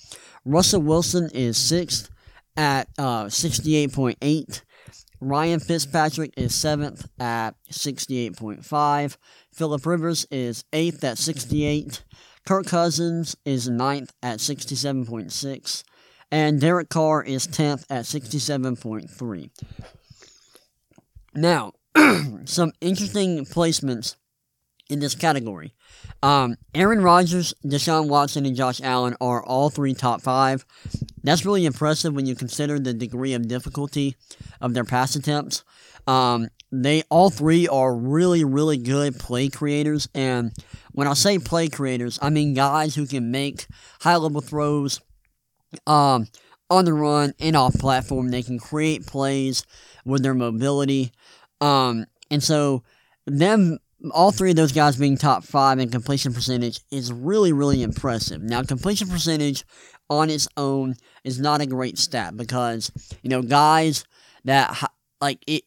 Russell 0.44 0.82
Wilson 0.82 1.30
is 1.32 1.56
sixth 1.56 2.10
at 2.56 2.88
uh, 2.98 3.24
68.8. 3.24 4.62
Ryan 5.20 5.60
Fitzpatrick 5.60 6.34
is 6.36 6.54
seventh 6.54 7.08
at 7.18 7.52
68.5. 7.70 9.16
Philip 9.52 9.86
Rivers 9.86 10.26
is 10.30 10.64
eighth 10.72 11.02
at 11.04 11.18
68. 11.18 12.04
Kirk 12.46 12.66
Cousins 12.66 13.36
is 13.44 13.68
ninth 13.68 14.12
at 14.22 14.38
67.6. 14.38 15.84
And 16.30 16.60
Derek 16.60 16.88
Carr 16.88 17.22
is 17.22 17.46
10th 17.46 17.84
at 17.88 18.04
67.3. 18.04 19.50
Now, 21.34 21.72
some 22.44 22.72
interesting 22.80 23.44
placements 23.44 24.16
in 24.88 25.00
this 25.00 25.14
category. 25.14 25.74
Um, 26.22 26.56
Aaron 26.74 27.00
Rodgers, 27.02 27.54
Deshaun 27.64 28.08
Watson, 28.08 28.46
and 28.46 28.56
Josh 28.56 28.80
Allen 28.80 29.16
are 29.20 29.44
all 29.44 29.70
three 29.70 29.94
top 29.94 30.20
five. 30.20 30.64
That's 31.26 31.44
really 31.44 31.66
impressive 31.66 32.14
when 32.14 32.26
you 32.26 32.36
consider 32.36 32.78
the 32.78 32.94
degree 32.94 33.34
of 33.34 33.48
difficulty 33.48 34.14
of 34.60 34.74
their 34.74 34.84
pass 34.84 35.16
attempts. 35.16 35.64
Um, 36.06 36.50
they 36.70 37.02
all 37.10 37.30
three 37.30 37.66
are 37.66 37.96
really, 37.96 38.44
really 38.44 38.76
good 38.76 39.18
play 39.18 39.48
creators, 39.48 40.08
and 40.14 40.52
when 40.92 41.08
I 41.08 41.14
say 41.14 41.40
play 41.40 41.68
creators, 41.68 42.16
I 42.22 42.30
mean 42.30 42.54
guys 42.54 42.94
who 42.94 43.06
can 43.08 43.32
make 43.32 43.66
high 44.00 44.14
level 44.14 44.40
throws 44.40 45.00
um, 45.84 46.28
on 46.70 46.84
the 46.84 46.92
run 46.92 47.34
and 47.40 47.56
off 47.56 47.74
platform. 47.74 48.28
They 48.28 48.44
can 48.44 48.60
create 48.60 49.04
plays 49.04 49.66
with 50.04 50.22
their 50.22 50.34
mobility, 50.34 51.10
um, 51.60 52.06
and 52.30 52.40
so 52.40 52.84
them 53.26 53.78
all 54.10 54.30
three 54.30 54.50
of 54.50 54.56
those 54.56 54.72
guys 54.72 54.96
being 54.96 55.16
top 55.16 55.44
five 55.44 55.78
in 55.78 55.90
completion 55.90 56.32
percentage 56.32 56.80
is 56.90 57.12
really, 57.12 57.52
really 57.52 57.82
impressive. 57.82 58.42
Now, 58.42 58.62
completion 58.62 59.08
percentage 59.08 59.64
on 60.08 60.30
its 60.30 60.48
own 60.56 60.94
is 61.24 61.40
not 61.40 61.60
a 61.60 61.66
great 61.66 61.98
stat 61.98 62.36
because, 62.36 62.90
you 63.22 63.30
know, 63.30 63.42
guys 63.42 64.04
that, 64.44 64.90
like, 65.20 65.42
it, 65.46 65.64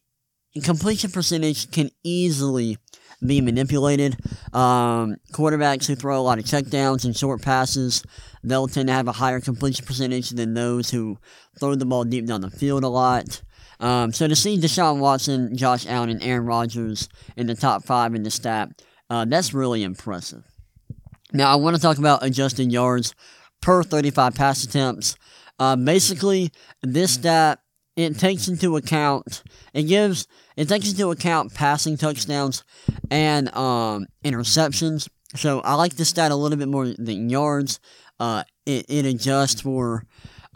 completion 0.63 1.11
percentage 1.11 1.71
can 1.71 1.89
easily 2.03 2.77
be 3.25 3.41
manipulated. 3.41 4.15
Um, 4.53 5.17
quarterbacks 5.33 5.87
who 5.87 5.95
throw 5.95 6.19
a 6.19 6.23
lot 6.23 6.39
of 6.39 6.45
checkdowns 6.45 7.03
and 7.03 7.15
short 7.15 7.41
passes, 7.41 8.03
they'll 8.43 8.67
tend 8.67 8.87
to 8.87 8.93
have 8.93 9.07
a 9.07 9.13
higher 9.13 9.41
completion 9.41 9.85
percentage 9.85 10.29
than 10.29 10.53
those 10.53 10.89
who 10.89 11.17
throw 11.59 11.75
the 11.75 11.85
ball 11.85 12.05
deep 12.05 12.25
down 12.25 12.41
the 12.41 12.49
field 12.49 12.83
a 12.83 12.87
lot. 12.87 13.41
Um, 13.79 14.11
so 14.11 14.27
to 14.27 14.35
see 14.35 14.57
Deshaun 14.57 14.99
Watson, 14.99 15.55
Josh 15.55 15.87
Allen, 15.87 16.09
and 16.09 16.23
Aaron 16.23 16.45
Rodgers 16.45 17.07
in 17.37 17.47
the 17.47 17.55
top 17.55 17.85
five 17.85 18.13
in 18.13 18.23
the 18.23 18.31
stat, 18.31 18.69
uh, 19.09 19.25
that's 19.25 19.53
really 19.53 19.83
impressive. 19.83 20.43
Now 21.31 21.51
I 21.51 21.55
want 21.55 21.75
to 21.75 21.81
talk 21.81 21.97
about 21.97 22.23
adjusted 22.23 22.71
yards 22.71 23.13
per 23.61 23.83
35 23.83 24.35
pass 24.35 24.63
attempts. 24.63 25.15
Uh, 25.57 25.75
basically, 25.75 26.51
this 26.81 27.13
stat 27.13 27.59
it 27.95 28.17
takes 28.17 28.47
into 28.47 28.77
account 28.77 29.43
it 29.73 29.83
gives 29.83 30.25
it 30.55 30.69
takes 30.69 30.89
into 30.89 31.11
account 31.11 31.53
passing 31.53 31.97
touchdowns 31.97 32.63
and 33.11 33.53
um, 33.55 34.07
interceptions. 34.23 35.07
So 35.35 35.59
I 35.61 35.75
like 35.75 35.95
this 35.95 36.09
stat 36.09 36.31
a 36.31 36.35
little 36.35 36.57
bit 36.57 36.67
more 36.67 36.87
than 36.87 37.29
yards. 37.29 37.79
Uh, 38.19 38.43
it, 38.65 38.85
it 38.89 39.05
adjusts 39.05 39.61
for 39.61 40.03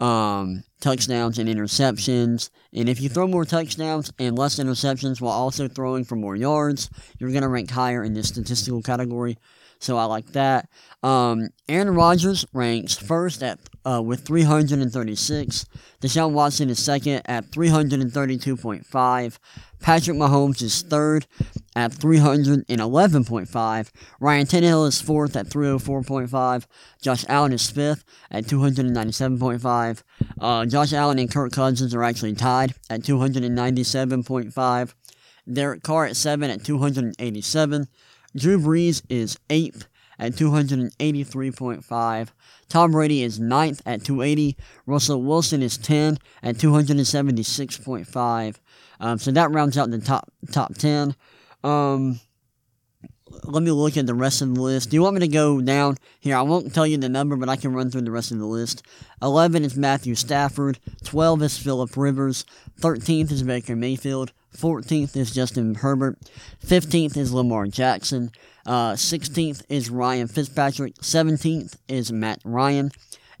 um, 0.00 0.64
touchdowns 0.84 1.38
and 1.38 1.48
interceptions. 1.48 2.50
And 2.74 2.88
if 2.88 3.00
you 3.00 3.08
throw 3.08 3.26
more 3.26 3.46
touchdowns 3.46 4.12
and 4.18 4.38
less 4.38 4.56
interceptions 4.60 5.18
while 5.20 5.32
also 5.32 5.66
throwing 5.66 6.04
for 6.04 6.14
more 6.14 6.36
yards, 6.36 6.90
you're 7.18 7.30
going 7.30 7.42
to 7.42 7.48
rank 7.48 7.70
higher 7.70 8.04
in 8.04 8.12
this 8.12 8.28
statistical 8.28 8.82
category. 8.82 9.38
So 9.78 9.96
I 9.96 10.04
like 10.04 10.32
that. 10.32 10.68
Um, 11.02 11.48
Aaron 11.68 11.94
Rodgers 11.94 12.44
ranks 12.52 12.94
first 12.94 13.42
at 13.42 13.58
uh, 13.84 14.02
with 14.04 14.26
336. 14.26 15.66
Deshaun 16.00 16.32
Watson 16.32 16.70
is 16.70 16.82
second 16.82 17.22
at 17.26 17.50
332.5. 17.50 19.38
Patrick 19.80 20.16
Mahomes 20.16 20.62
is 20.62 20.82
third 20.82 21.26
at 21.76 21.92
311.5. 21.92 23.90
Ryan 24.20 24.46
Tannehill 24.46 24.88
is 24.88 25.02
fourth 25.02 25.36
at 25.36 25.46
304.5. 25.46 26.66
Josh 27.02 27.24
Allen 27.28 27.52
is 27.52 27.70
fifth 27.70 28.04
at 28.30 28.44
297.5. 28.44 30.02
Uh, 30.40 30.64
Josh 30.64 30.92
Allen 30.92 31.18
and 31.18 31.30
Kirk 31.30 31.52
Cousins 31.52 31.94
are 31.94 32.02
actually 32.02 32.34
tied 32.34 32.74
at 32.88 33.02
297.5. 33.02 34.94
Derek 35.52 35.82
Carr 35.82 36.06
at 36.06 36.16
7 36.16 36.50
at 36.50 36.64
287. 36.64 37.86
Drew 38.36 38.58
Brees 38.58 39.02
is 39.10 39.38
8th 39.50 39.86
at 40.18 40.32
283.5. 40.32 42.28
Tom 42.68 42.92
Brady 42.92 43.22
is 43.22 43.38
9th 43.38 43.80
at 43.86 44.04
280. 44.04 44.56
Russell 44.86 45.22
Wilson 45.22 45.62
is 45.62 45.78
10 45.78 46.18
at 46.42 46.56
276.5. 46.56 48.56
Um, 49.00 49.18
so 49.18 49.30
that 49.32 49.50
rounds 49.50 49.76
out 49.76 49.90
the 49.90 49.98
top 49.98 50.32
top 50.50 50.74
10. 50.74 51.14
Um, 51.62 52.20
let 53.42 53.62
me 53.62 53.70
look 53.70 53.96
at 53.96 54.06
the 54.06 54.14
rest 54.14 54.42
of 54.42 54.54
the 54.54 54.60
list. 54.60 54.90
Do 54.90 54.96
you 54.96 55.02
want 55.02 55.14
me 55.14 55.20
to 55.20 55.28
go 55.28 55.60
down 55.60 55.96
here? 56.20 56.36
I 56.36 56.42
won't 56.42 56.74
tell 56.74 56.86
you 56.86 56.96
the 56.96 57.08
number, 57.08 57.36
but 57.36 57.48
I 57.48 57.56
can 57.56 57.72
run 57.72 57.90
through 57.90 58.02
the 58.02 58.10
rest 58.10 58.30
of 58.30 58.38
the 58.38 58.46
list. 58.46 58.82
11 59.22 59.64
is 59.64 59.76
Matthew 59.76 60.14
Stafford. 60.14 60.78
12 61.04 61.42
is 61.42 61.58
Philip 61.58 61.96
Rivers. 61.96 62.44
13th 62.80 63.32
is 63.32 63.42
Baker 63.42 63.76
Mayfield. 63.76 64.32
14th 64.56 65.16
is 65.16 65.32
Justin 65.32 65.74
Herbert. 65.74 66.18
15th 66.64 67.16
is 67.16 67.32
Lamar 67.32 67.66
Jackson. 67.66 68.30
Uh, 68.66 68.92
16th 68.92 69.62
is 69.68 69.90
Ryan 69.90 70.28
Fitzpatrick. 70.28 70.94
17th 70.96 71.76
is 71.88 72.12
Matt 72.12 72.40
Ryan. 72.44 72.90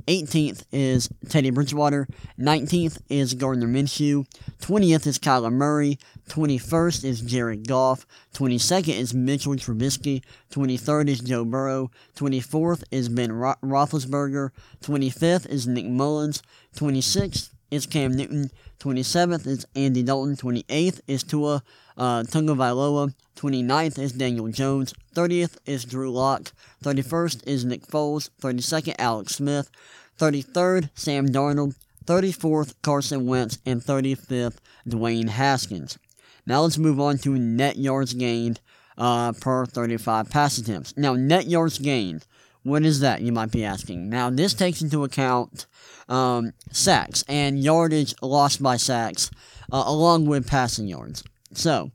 18th 0.06 0.64
is 0.70 1.08
Teddy 1.28 1.50
Bridgewater. 1.50 2.06
19th 2.38 3.00
is 3.08 3.34
Gardner 3.34 3.66
Minshew. 3.66 4.26
20th 4.60 5.06
is 5.06 5.18
Kyler 5.18 5.52
Murray. 5.52 5.98
21st 6.28 7.04
is 7.04 7.20
Jared 7.20 7.66
Goff. 7.66 8.06
22nd 8.34 8.98
is 8.98 9.14
Mitchell 9.14 9.54
Trubisky. 9.54 10.22
23rd 10.52 11.08
is 11.08 11.20
Joe 11.20 11.44
Burrow. 11.44 11.90
24th 12.16 12.84
is 12.90 13.08
Ben 13.08 13.32
Ro- 13.32 13.54
Roethlisberger. 13.62 14.50
25th 14.82 15.46
is 15.48 15.66
Nick 15.66 15.86
Mullens. 15.86 16.42
26th 16.76 17.50
is 17.70 17.86
Cam 17.86 18.12
Newton. 18.12 18.50
27th 18.80 19.46
is 19.46 19.66
Andy 19.74 20.02
Dalton. 20.02 20.36
28th 20.36 21.00
is 21.06 21.22
Tua 21.22 21.62
uh, 21.96 22.22
Tagovailoa. 22.22 23.14
29th 23.36 23.98
is 23.98 24.12
Daniel 24.12 24.48
Jones. 24.48 24.94
30th 25.14 25.56
is 25.66 25.84
Drew 25.84 26.10
Lock. 26.10 26.52
31st 26.84 27.46
is 27.46 27.64
Nick 27.64 27.86
Foles. 27.86 28.30
32nd, 28.40 28.94
Alex 28.98 29.36
Smith. 29.36 29.70
33rd, 30.18 30.90
Sam 30.94 31.28
Darnold. 31.28 31.74
34th, 32.06 32.74
Carson 32.82 33.26
Wentz. 33.26 33.58
And 33.66 33.82
35th, 33.82 34.56
Dwayne 34.88 35.28
Haskins. 35.28 35.98
Now 36.46 36.62
let's 36.62 36.78
move 36.78 37.00
on 37.00 37.18
to 37.18 37.38
net 37.38 37.76
yards 37.76 38.14
gained 38.14 38.60
uh, 38.98 39.32
per 39.32 39.66
35 39.66 40.30
pass 40.30 40.58
attempts. 40.58 40.96
Now, 40.96 41.14
net 41.14 41.46
yards 41.46 41.78
gained. 41.78 42.26
What 42.62 42.84
is 42.84 43.00
that, 43.00 43.20
you 43.20 43.32
might 43.32 43.50
be 43.52 43.64
asking? 43.64 44.08
Now, 44.08 44.30
this 44.30 44.54
takes 44.54 44.80
into 44.80 45.04
account 45.04 45.66
um, 46.08 46.52
sacks 46.70 47.22
and 47.28 47.58
yardage 47.58 48.14
lost 48.22 48.62
by 48.62 48.78
sacks, 48.78 49.30
uh, 49.70 49.84
along 49.86 50.26
with 50.26 50.48
passing 50.48 50.86
yards. 50.86 51.22
So, 51.56 51.90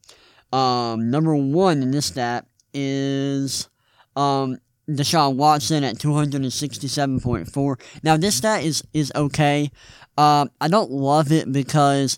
um, 0.51 1.09
number 1.11 1.35
one 1.35 1.81
in 1.83 1.91
this 1.91 2.07
stat 2.07 2.45
is 2.73 3.69
um, 4.15 4.57
Deshaun 4.89 5.35
Watson 5.35 5.83
at 5.83 5.95
267.4. 5.95 7.81
Now, 8.03 8.17
this 8.17 8.35
stat 8.35 8.63
is, 8.63 8.83
is 8.93 9.11
okay. 9.15 9.71
Uh, 10.17 10.47
I 10.59 10.67
don't 10.67 10.91
love 10.91 11.31
it 11.31 11.51
because 11.51 12.17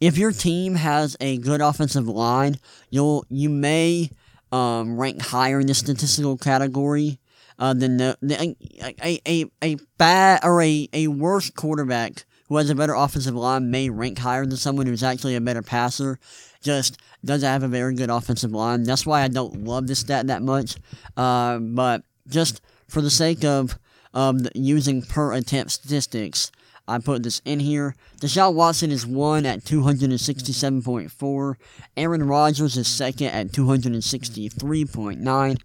if 0.00 0.18
your 0.18 0.32
team 0.32 0.74
has 0.74 1.16
a 1.20 1.38
good 1.38 1.60
offensive 1.60 2.06
line, 2.06 2.56
you'll 2.90 3.24
you 3.28 3.48
may 3.48 4.10
um, 4.52 4.98
rank 4.98 5.22
higher 5.22 5.60
in 5.60 5.66
the 5.66 5.74
statistical 5.74 6.36
category 6.36 7.18
uh, 7.58 7.74
than 7.74 7.96
the, 7.96 8.16
the 8.22 8.54
a, 9.02 9.20
a, 9.26 9.44
a 9.62 9.76
bad 9.96 10.40
or 10.44 10.62
a, 10.62 10.88
a 10.92 11.08
worse 11.08 11.50
quarterback 11.50 12.24
who 12.48 12.56
has 12.56 12.70
a 12.70 12.74
better 12.74 12.94
offensive 12.94 13.34
line 13.34 13.70
may 13.70 13.90
rank 13.90 14.18
higher 14.18 14.46
than 14.46 14.56
someone 14.56 14.86
who's 14.86 15.02
actually 15.02 15.36
a 15.36 15.40
better 15.40 15.62
passer. 15.62 16.18
Just 16.62 16.98
doesn't 17.24 17.48
have 17.48 17.62
a 17.62 17.68
very 17.68 17.94
good 17.94 18.10
offensive 18.10 18.52
line. 18.52 18.82
That's 18.82 19.06
why 19.06 19.22
I 19.22 19.28
don't 19.28 19.64
love 19.64 19.86
this 19.86 20.00
stat 20.00 20.26
that 20.26 20.42
much. 20.42 20.76
Uh, 21.16 21.58
but 21.58 22.02
just 22.26 22.60
for 22.88 23.00
the 23.00 23.10
sake 23.10 23.44
of 23.44 23.78
um, 24.14 24.40
using 24.54 25.02
per 25.02 25.32
attempt 25.32 25.72
statistics, 25.72 26.50
I 26.88 26.98
put 26.98 27.22
this 27.22 27.42
in 27.44 27.60
here. 27.60 27.94
Deshaun 28.20 28.54
Watson 28.54 28.90
is 28.90 29.06
one 29.06 29.44
at 29.44 29.60
267.4. 29.60 31.54
Aaron 31.96 32.26
Rodgers 32.26 32.78
is 32.78 32.88
second 32.88 33.28
at 33.28 33.48
263.9. 33.48 35.58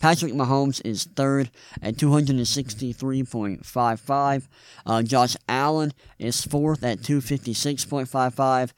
Patrick 0.00 0.32
Mahomes 0.32 0.80
is 0.84 1.04
third 1.04 1.50
at 1.82 1.94
263.55. 1.96 4.48
Uh, 4.86 5.02
Josh 5.02 5.36
Allen 5.48 5.92
is 6.18 6.44
fourth 6.44 6.82
at 6.82 7.00
256.55. 7.00 8.72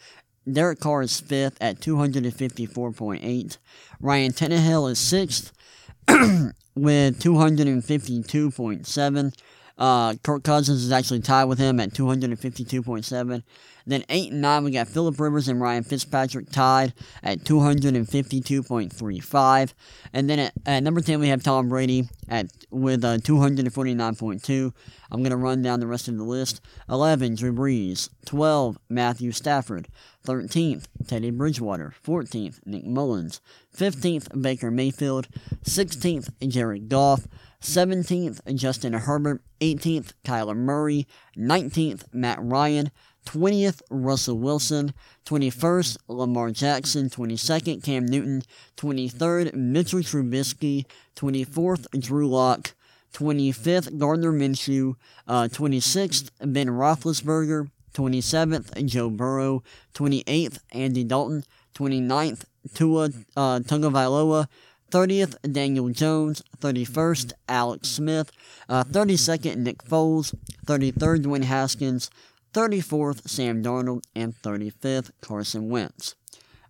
Derek 0.52 0.80
Carr 0.80 1.02
is 1.02 1.20
fifth 1.20 1.56
at 1.60 1.78
254.8. 1.78 3.58
Ryan 4.00 4.32
Tannehill 4.32 4.90
is 4.90 4.98
sixth 4.98 5.52
with 6.08 7.22
252.7. 7.22 9.32
Uh, 9.78 10.14
Kirk 10.22 10.44
Cousins 10.44 10.84
is 10.84 10.92
actually 10.92 11.20
tied 11.20 11.46
with 11.46 11.58
him 11.58 11.80
at 11.80 11.90
252.7. 11.90 13.42
Then 13.86 14.04
8 14.08 14.32
and 14.32 14.40
9, 14.40 14.64
we 14.64 14.70
got 14.70 14.88
Philip 14.88 15.18
Rivers 15.18 15.48
and 15.48 15.60
Ryan 15.60 15.82
Fitzpatrick 15.82 16.50
tied 16.50 16.94
at 17.22 17.40
252.35. 17.40 19.74
And 20.12 20.30
then 20.30 20.38
at, 20.38 20.52
at 20.66 20.82
number 20.82 21.00
10, 21.00 21.20
we 21.20 21.28
have 21.28 21.42
Tom 21.42 21.68
Brady 21.68 22.08
at 22.28 22.46
with 22.70 23.04
uh, 23.04 23.18
249.2. 23.18 24.72
I'm 25.10 25.20
going 25.20 25.30
to 25.30 25.36
run 25.36 25.62
down 25.62 25.80
the 25.80 25.86
rest 25.86 26.08
of 26.08 26.16
the 26.16 26.24
list. 26.24 26.62
11, 26.88 27.34
Drew 27.34 27.52
Brees. 27.52 28.08
12, 28.24 28.78
Matthew 28.88 29.32
Stafford. 29.32 29.88
13th, 30.24 30.86
Teddy 31.06 31.30
Bridgewater. 31.30 31.92
14th, 32.04 32.60
Nick 32.64 32.86
Mullens. 32.86 33.40
15th, 33.76 34.40
Baker 34.40 34.70
Mayfield. 34.70 35.28
16th, 35.64 36.30
Jared 36.48 36.88
Goff. 36.88 37.26
17th, 37.62 38.54
Justin 38.54 38.92
Herbert. 38.92 39.42
18th, 39.60 40.12
Kyler 40.24 40.56
Murray. 40.56 41.06
19th, 41.36 42.04
Matt 42.12 42.38
Ryan. 42.42 42.90
20th, 43.26 43.82
Russell 43.90 44.38
Wilson. 44.38 44.92
21st, 45.24 45.96
Lamar 46.08 46.50
Jackson. 46.50 47.08
22nd, 47.08 47.82
Cam 47.82 48.04
Newton. 48.04 48.42
23rd, 48.76 49.54
Mitchell 49.54 50.00
Trubisky. 50.00 50.84
24th, 51.16 51.86
Drew 52.00 52.28
Lock. 52.28 52.74
25th, 53.14 53.98
Gardner 53.98 54.32
Minshew. 54.32 54.94
Uh, 55.28 55.44
26th, 55.44 56.30
Ben 56.40 56.68
Roethlisberger. 56.68 57.70
27th, 57.94 58.86
Joe 58.86 59.10
Burrow. 59.10 59.62
28th, 59.94 60.58
Andy 60.72 61.04
Dalton. 61.04 61.44
29th, 61.74 62.44
Tua 62.74 63.10
uh, 63.36 63.60
Tagovailoa. 63.60 64.48
30th, 64.92 65.36
Daniel 65.50 65.88
Jones. 65.88 66.42
31st, 66.60 67.32
Alex 67.48 67.88
Smith. 67.88 68.30
Uh, 68.68 68.84
32nd, 68.84 69.56
Nick 69.56 69.82
Foles. 69.82 70.34
33rd, 70.66 71.24
Dwayne 71.24 71.44
Haskins. 71.44 72.10
34th, 72.52 73.28
Sam 73.28 73.62
Darnold. 73.62 74.04
And 74.14 74.34
35th, 74.34 75.10
Carson 75.20 75.68
Wentz. 75.68 76.14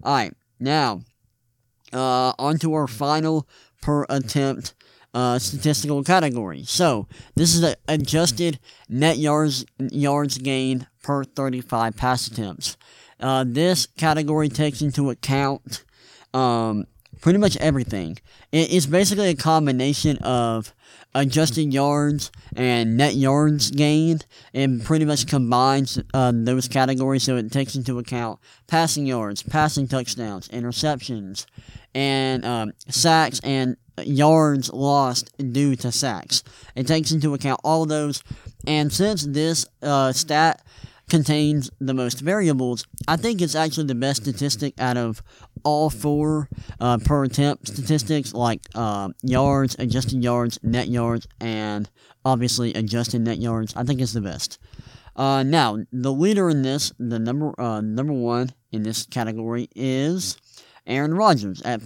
Alright, 0.05 0.35
now, 0.59 1.03
uh, 1.93 2.33
on 2.39 2.59
to 2.59 2.73
our 2.75 2.87
final 2.87 3.47
per 3.81 4.07
attempt 4.09 4.75
uh, 5.15 5.39
statistical 5.39 6.03
category. 6.03 6.65
So, 6.65 7.07
this 7.35 7.55
is 7.55 7.61
the 7.61 7.77
adjusted 7.87 8.59
net 8.89 9.19
yards, 9.19 9.65
yards 9.79 10.39
gained 10.39 10.87
per 11.03 11.25
35 11.25 11.97
pass 11.97 12.27
attempts. 12.27 12.77
Uh, 13.21 13.45
this 13.47 13.87
category 13.87 14.49
takes 14.49 14.81
into 14.83 15.11
account 15.11 15.85
um, 16.35 16.87
pretty 17.23 17.39
much 17.39 17.57
everything. 17.57 18.19
It's 18.53 18.85
basically 18.85 19.31
a 19.31 19.35
combination 19.35 20.19
of 20.19 20.75
adjusted 21.15 21.73
yards 21.73 22.31
and 22.55 22.97
net 22.97 23.15
yards 23.15 23.71
gained, 23.71 24.27
and 24.53 24.85
pretty 24.85 25.07
much 25.07 25.27
combines 25.27 25.99
uh, 26.13 26.33
those 26.35 26.69
categories 26.69 27.23
so 27.23 27.37
it 27.37 27.51
takes 27.51 27.75
into 27.75 27.99
account 27.99 28.41
passing 28.67 29.07
yards, 29.07 29.43
passing 29.43 29.89
touchdowns, 29.89 30.49
interceptions, 30.49 31.47
and 31.95 32.45
um, 32.45 32.73
sacks 32.89 33.41
and 33.45 33.77
yards 34.03 34.73
lost 34.73 35.31
due 35.53 35.77
to 35.77 35.93
sacks. 35.93 36.43
It 36.75 36.87
takes 36.87 37.13
into 37.13 37.35
account 37.35 37.61
all 37.63 37.87
those, 37.87 38.23
and 38.67 38.93
since 38.93 39.25
this 39.25 39.65
uh, 39.81 40.13
stat 40.13 40.61
contains 41.13 41.71
the 41.79 41.93
most 41.93 42.21
variables, 42.21 42.87
I 43.07 43.17
think 43.17 43.43
it's 43.43 43.55
actually 43.55 43.87
the 43.87 43.95
best 43.95 44.23
statistic 44.23 44.73
out 44.81 44.97
of 44.97 45.23
all 45.63 45.91
four 45.91 46.49
uh, 46.81 46.97
per 47.05 47.25
attempt 47.25 47.69
statistics, 47.69 48.33
like 48.33 48.63
uh, 48.75 49.11
yards, 49.23 49.77
adjusted 49.79 50.25
yards, 50.25 50.59
net 50.63 50.89
yards, 50.89 51.29
and 51.39 51.91
obviously 52.25 52.73
adjusted 52.73 53.21
net 53.21 53.37
yards. 53.37 53.75
I 53.77 53.85
think 53.85 54.01
it's 54.01 54.15
the 54.15 54.23
best. 54.23 54.59
Uh, 55.15 55.43
now, 55.43 55.77
the 55.93 56.15
leader 56.15 56.49
in 56.49 56.63
this, 56.63 56.95
the 56.99 57.19
number 57.19 57.53
uh, 57.61 57.83
number 57.83 58.15
one 58.15 58.55
in 58.71 58.83
this 58.83 59.05
category 59.05 59.69
is 59.77 60.39
Aaron 60.87 61.13
Rodgers 61.13 61.61
at 61.61 61.83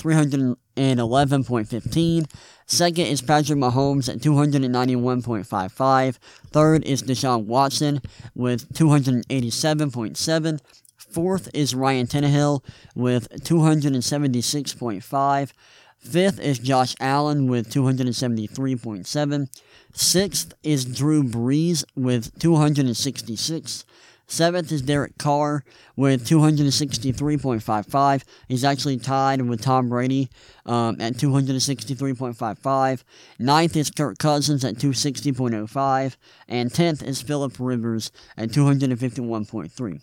311.15. 0.77 2.31
Second 2.67 3.07
is 3.07 3.23
Patrick 3.23 3.59
Mahomes 3.59 4.13
at 4.13 4.19
291.55. 4.19 6.19
Third 6.51 6.85
is 6.85 7.03
Deshaun 7.03 7.47
Watson 7.47 8.03
with 8.35 8.71
287.7. 8.75 10.61
Fourth 10.97 11.49
is 11.55 11.75
Ryan 11.75 12.07
Tannehill 12.07 12.63
with 12.95 13.31
276.5. 13.45 15.53
Fifth 15.99 16.41
is 16.41 16.59
Josh 16.59 16.95
Allen 17.01 17.49
with 17.49 17.73
273.7. 17.73 19.49
Sixth 19.93 20.55
is 20.63 20.85
Drew 20.85 21.25
Brees 21.25 21.85
with 21.97 22.39
266. 22.39 23.85
Seventh 24.29 24.73
is 24.73 24.83
Derek 24.83 25.17
Carr 25.19 25.63
with 25.95 26.27
263.55. 26.27 28.25
He's 28.49 28.65
actually 28.65 28.97
tied 28.97 29.41
with 29.43 29.63
Tom 29.63 29.89
Brady 29.89 30.29
um, 30.65 31.01
at 31.01 31.15
263.55. 31.15 33.05
Ninth 33.39 33.77
is 33.77 33.91
Kirk 33.91 34.19
Cousins 34.19 34.65
at 34.65 34.75
260.05. 34.77 36.17
And 36.49 36.75
tenth 36.75 37.03
is 37.05 37.23
Philip 37.23 37.55
Rivers 37.59 38.11
at 38.37 38.49
251.3. 38.49 40.01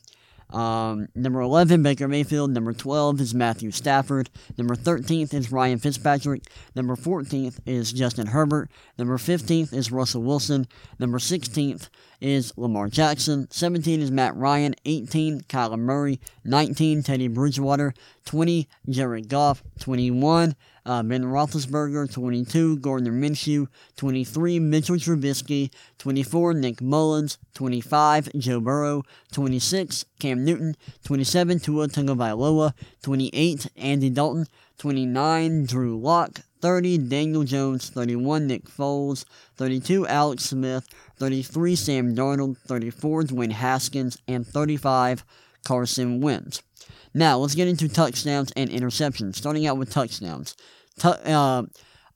Um, 0.53 1.07
number 1.15 1.41
11, 1.41 1.81
Baker 1.81 2.07
Mayfield. 2.07 2.51
Number 2.51 2.73
12 2.73 3.19
is 3.21 3.33
Matthew 3.33 3.71
Stafford. 3.71 4.29
Number 4.57 4.75
13th 4.75 5.33
is 5.33 5.51
Ryan 5.51 5.79
Fitzpatrick. 5.79 6.43
Number 6.75 6.95
14th 6.95 7.59
is 7.65 7.91
Justin 7.91 8.27
Herbert. 8.27 8.69
Number 8.97 9.17
15th 9.17 9.73
is 9.73 9.91
Russell 9.91 10.21
Wilson. 10.21 10.67
Number 10.99 11.17
16th 11.17 11.89
is 12.23 12.53
Lamar 12.57 12.87
Jackson. 12.87 13.47
17 13.51 14.01
is 14.01 14.09
Matt 14.09 14.35
Ryan. 14.35 14.73
18, 14.85 15.41
Kyler 15.41 15.77
Murray. 15.77 16.19
19, 16.45 17.03
Teddy 17.03 17.27
Bridgewater. 17.27 17.93
20, 18.25 18.67
Jared 18.89 19.27
Goff. 19.27 19.61
21, 19.81 20.55
uh, 20.85 21.03
Ben 21.03 21.23
Roethlisberger, 21.23 22.11
22, 22.11 22.77
Gardner 22.77 23.11
Minshew, 23.11 23.67
23, 23.97 24.59
Mitchell 24.59 24.95
Trubisky, 24.95 25.69
24, 25.97 26.53
Nick 26.53 26.81
Mullens, 26.81 27.37
25, 27.53 28.29
Joe 28.37 28.59
Burrow, 28.59 29.03
26, 29.31 30.05
Cam 30.19 30.43
Newton, 30.43 30.75
27, 31.05 31.59
Tua 31.59 31.87
Tagovailoa, 31.87 32.73
28, 33.01 33.67
Andy 33.77 34.09
Dalton, 34.09 34.47
29, 34.77 35.65
Drew 35.65 35.97
Lock, 35.97 36.41
30, 36.61 36.97
Daniel 36.97 37.43
Jones, 37.43 37.89
31, 37.89 38.47
Nick 38.47 38.65
Foles, 38.65 39.25
32, 39.57 40.07
Alex 40.07 40.45
Smith, 40.45 40.87
33, 41.23 41.75
Sam 41.77 42.15
Darnold, 42.15 42.57
34, 42.57 43.23
Dwayne 43.23 43.53
Haskins, 43.53 44.17
and 44.27 44.45
35, 44.45 45.23
Carson 45.63 46.19
Wentz. 46.19 46.61
Now, 47.13 47.37
let's 47.37 47.55
get 47.55 47.69
into 47.69 47.87
touchdowns 47.87 48.51
and 48.57 48.69
interceptions. 48.69 49.37
Starting 49.37 49.65
out 49.65 49.77
with 49.77 49.89
touchdowns. 49.89 50.53
Uh, 51.01 51.63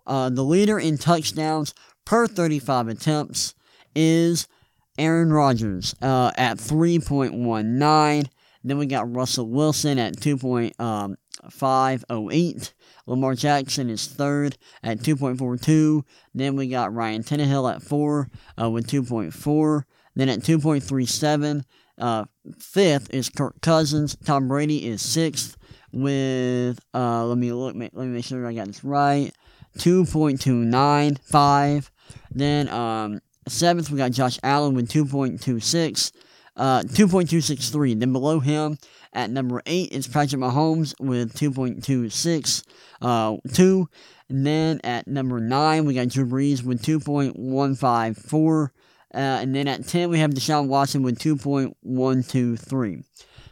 uh, 0.05 0.29
the 0.29 0.43
leader 0.43 0.77
in 0.77 0.97
touchdowns 0.97 1.73
per 2.03 2.27
35 2.27 2.89
attempts 2.89 3.55
is 3.95 4.49
Aaron 4.97 5.31
Rodgers 5.31 5.95
uh, 6.01 6.33
at 6.35 6.57
3.19. 6.57 8.27
Then 8.67 8.77
we 8.77 8.85
got 8.85 9.15
Russell 9.15 9.47
Wilson 9.47 9.97
at 9.97 10.17
2.508. 10.17 12.73
Lamar 13.05 13.35
Jackson 13.35 13.89
is 13.89 14.07
third 14.07 14.57
at 14.83 14.99
2.42. 14.99 16.03
Then 16.35 16.57
we 16.57 16.67
got 16.67 16.93
Ryan 16.93 17.23
Tannehill 17.23 17.73
at 17.73 17.81
4 17.81 18.29
uh, 18.61 18.69
with 18.69 18.87
2.4. 18.87 19.83
Then 20.15 20.27
at 20.27 20.39
2.37, 20.39 21.63
uh, 21.97 22.25
fifth 22.59 23.09
is 23.13 23.29
Kirk 23.29 23.61
Cousins. 23.61 24.17
Tom 24.23 24.49
Brady 24.49 24.85
is 24.85 25.01
sixth 25.01 25.57
with 25.91 26.79
uh, 26.93 27.25
let 27.25 27.37
me 27.37 27.51
look. 27.51 27.75
Let 27.75 27.93
me 27.93 28.07
make 28.07 28.25
sure 28.25 28.45
I 28.45 28.53
got 28.53 28.67
this 28.67 28.83
right. 28.83 29.33
Two 29.77 30.05
point 30.05 30.41
two 30.41 30.53
nine 30.53 31.15
five. 31.15 31.89
Then 32.29 32.69
um, 32.69 33.21
seventh 33.47 33.89
we 33.89 33.97
got 33.97 34.11
Josh 34.11 34.37
Allen 34.43 34.75
with 34.75 34.89
two 34.89 35.05
point 35.05 35.41
two 35.41 35.59
six. 35.59 36.11
Uh, 36.57 36.81
2.263. 36.81 37.99
Then 37.99 38.11
below 38.11 38.39
him 38.39 38.77
at 39.13 39.29
number 39.29 39.61
8 39.65 39.91
is 39.91 40.07
Patrick 40.07 40.41
Mahomes 40.41 40.93
with 40.99 41.33
2.26. 41.35 42.63
Uh, 43.01 43.37
2. 43.53 43.87
And 44.29 44.45
then 44.45 44.81
at 44.83 45.07
number 45.07 45.39
9 45.39 45.85
we 45.85 45.93
got 45.93 46.09
Drew 46.09 46.25
Brees 46.25 46.63
with 46.63 46.81
2.154. 46.81 48.69
Uh, 49.13 49.17
and 49.17 49.55
then 49.55 49.67
at 49.67 49.87
10, 49.87 50.09
we 50.09 50.19
have 50.19 50.31
Deshaun 50.31 50.67
Watson 50.67 51.01
with 51.01 51.17
2.123. 51.17 53.03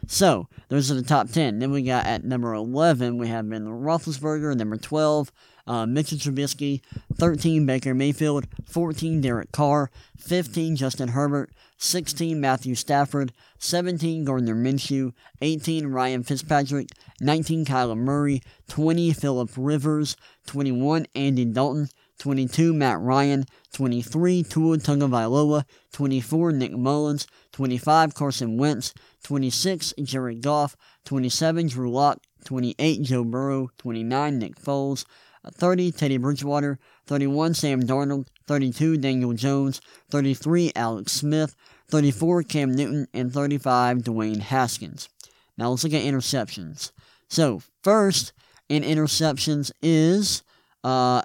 So, 0.06 0.48
those 0.68 0.90
are 0.90 0.94
the 0.94 1.02
top 1.02 1.30
10. 1.30 1.58
Then 1.58 1.70
we 1.72 1.82
got 1.82 2.06
at 2.06 2.24
number 2.24 2.52
11, 2.52 3.18
we 3.18 3.28
have 3.28 3.48
Ben 3.48 3.64
Roethlisberger. 3.64 4.54
Number 4.56 4.76
12, 4.76 5.32
uh, 5.66 5.86
Mitchell 5.86 6.18
Trubisky. 6.18 6.80
13, 7.14 7.66
Baker 7.66 7.94
Mayfield. 7.94 8.46
14, 8.66 9.20
Derek 9.20 9.52
Carr. 9.52 9.90
15, 10.18 10.76
Justin 10.76 11.08
Herbert. 11.08 11.50
16, 11.78 12.40
Matthew 12.40 12.74
Stafford. 12.74 13.32
17, 13.58 14.24
Gardner 14.24 14.54
Minshew. 14.54 15.12
18, 15.40 15.86
Ryan 15.88 16.22
Fitzpatrick. 16.22 16.88
19, 17.20 17.64
Kyler 17.64 17.96
Murray. 17.96 18.42
20, 18.68 19.12
Philip 19.12 19.50
Rivers. 19.56 20.16
21, 20.46 21.06
Andy 21.14 21.44
Dalton. 21.44 21.88
22, 22.18 22.72
Matt 22.72 23.00
Ryan, 23.00 23.44
23, 23.72 24.42
Tua 24.42 24.78
Tagovailoa, 24.78 25.64
24, 25.92 26.52
Nick 26.52 26.72
Mullens, 26.72 27.26
25, 27.52 28.14
Carson 28.14 28.56
Wentz, 28.56 28.94
26, 29.24 29.94
Jared 30.02 30.42
Goff, 30.42 30.76
27, 31.04 31.68
Drew 31.68 31.90
Lock, 31.90 32.20
28, 32.44 33.02
Joe 33.02 33.24
Burrow, 33.24 33.70
29, 33.78 34.38
Nick 34.38 34.56
Foles, 34.56 35.04
30, 35.54 35.92
Teddy 35.92 36.16
Bridgewater, 36.18 36.78
31, 37.06 37.54
Sam 37.54 37.82
Darnold, 37.82 38.26
32, 38.46 38.96
Daniel 38.98 39.32
Jones, 39.32 39.80
33, 40.10 40.72
Alex 40.74 41.12
Smith, 41.12 41.54
34, 41.88 42.42
Cam 42.44 42.72
Newton, 42.72 43.06
and 43.14 43.32
35, 43.32 43.98
Dwayne 43.98 44.40
Haskins. 44.40 45.08
Now 45.56 45.70
let's 45.70 45.84
look 45.84 45.92
at 45.92 46.02
interceptions. 46.02 46.92
So, 47.28 47.62
first 47.82 48.32
in 48.68 48.82
interceptions 48.82 49.70
is 49.82 50.42
uh, 50.84 51.22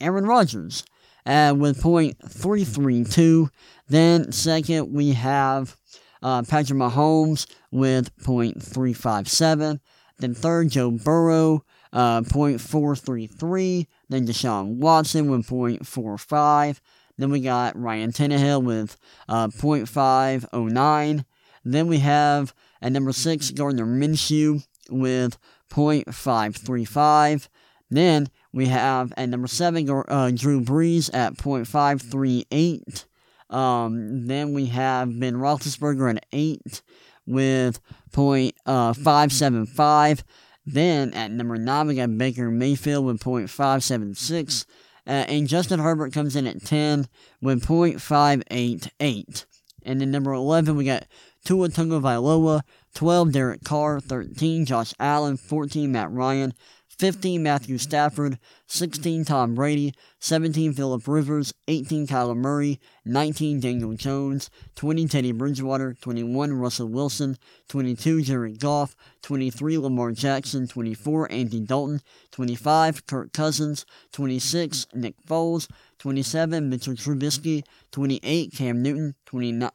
Aaron 0.00 0.26
Rodgers 0.26 0.84
uh, 1.26 1.54
with 1.56 1.82
.332. 1.82 3.48
Then 3.88 4.32
second 4.32 4.92
we 4.92 5.12
have 5.12 5.76
uh, 6.22 6.42
Patrick 6.42 6.78
Mahomes 6.78 7.46
with 7.70 8.14
.357. 8.16 9.80
Then 10.18 10.34
third 10.34 10.70
Joe 10.70 10.90
Burrow 10.90 11.64
uh, 11.92 12.22
.433. 12.22 13.86
Then 14.08 14.26
Deshaun 14.26 14.76
Watson 14.76 15.30
with 15.30 15.46
.45. 15.46 16.80
Then 17.18 17.30
we 17.30 17.40
got 17.40 17.78
Ryan 17.78 18.10
Tannehill 18.12 18.64
with 18.64 18.96
uh, 19.28 19.48
.509. 19.48 21.24
Then 21.64 21.86
we 21.86 21.98
have 21.98 22.54
at 22.80 22.92
number 22.92 23.12
six 23.12 23.50
Gardner 23.50 23.84
Minshew 23.86 24.66
with 24.90 25.38
.535. 25.70 27.48
Then 27.90 28.30
we 28.52 28.66
have 28.66 29.12
at 29.16 29.28
number 29.28 29.46
seven 29.46 29.88
uh, 29.88 30.32
Drew 30.34 30.60
Brees 30.62 31.08
at 31.14 31.34
.538. 31.34 33.04
Um, 33.50 34.26
then 34.26 34.52
we 34.54 34.66
have 34.66 35.20
Ben 35.20 35.34
Roethlisberger 35.34 36.16
at 36.16 36.26
eight 36.32 36.82
with 37.26 37.80
.575. 38.12 40.22
Then 40.64 41.12
at 41.14 41.30
number 41.30 41.56
nine 41.56 41.88
we 41.88 41.96
got 41.96 42.16
Baker 42.16 42.50
Mayfield 42.50 43.04
with 43.04 43.22
.576. 43.22 44.64
Uh, 45.06 45.10
and 45.10 45.48
Justin 45.48 45.80
Herbert 45.80 46.12
comes 46.12 46.36
in 46.36 46.46
at 46.46 46.64
10 46.64 47.08
with 47.40 47.66
.588. 47.66 49.44
And 49.84 50.00
then 50.00 50.10
number 50.10 50.32
11 50.32 50.76
we 50.76 50.84
got 50.84 51.06
Tua 51.44 51.68
Tagovailoa, 51.68 52.62
12 52.94 53.32
Derek 53.32 53.64
Carr, 53.64 53.98
13 53.98 54.64
Josh 54.64 54.94
Allen, 55.00 55.36
14 55.36 55.90
Matt 55.90 56.12
Ryan, 56.12 56.54
15 57.02 57.42
Matthew 57.42 57.78
Stafford, 57.78 58.38
16 58.68 59.24
Tom 59.24 59.56
Brady, 59.56 59.92
17 60.20 60.72
Philip 60.72 61.08
Rivers, 61.08 61.52
18 61.66 62.06
Kyler 62.06 62.36
Murray, 62.36 62.78
19 63.04 63.58
Daniel 63.58 63.94
Jones, 63.94 64.50
20 64.76 65.08
Teddy 65.08 65.32
Bridgewater, 65.32 65.94
21 65.94 66.52
Russell 66.52 66.86
Wilson, 66.86 67.36
22 67.68 68.22
Jared 68.22 68.60
Goff, 68.60 68.94
23 69.22 69.78
Lamar 69.78 70.12
Jackson, 70.12 70.68
24 70.68 71.32
Andy 71.32 71.58
Dalton, 71.58 72.00
25 72.30 73.04
Kirk 73.08 73.32
Cousins, 73.32 73.84
26 74.12 74.86
Nick 74.94 75.16
Foles, 75.26 75.68
27 75.98 76.68
Mitchell 76.68 76.94
Trubisky, 76.94 77.64
28 77.90 78.52
Cam 78.52 78.80
Newton, 78.80 79.16
29 79.26 79.72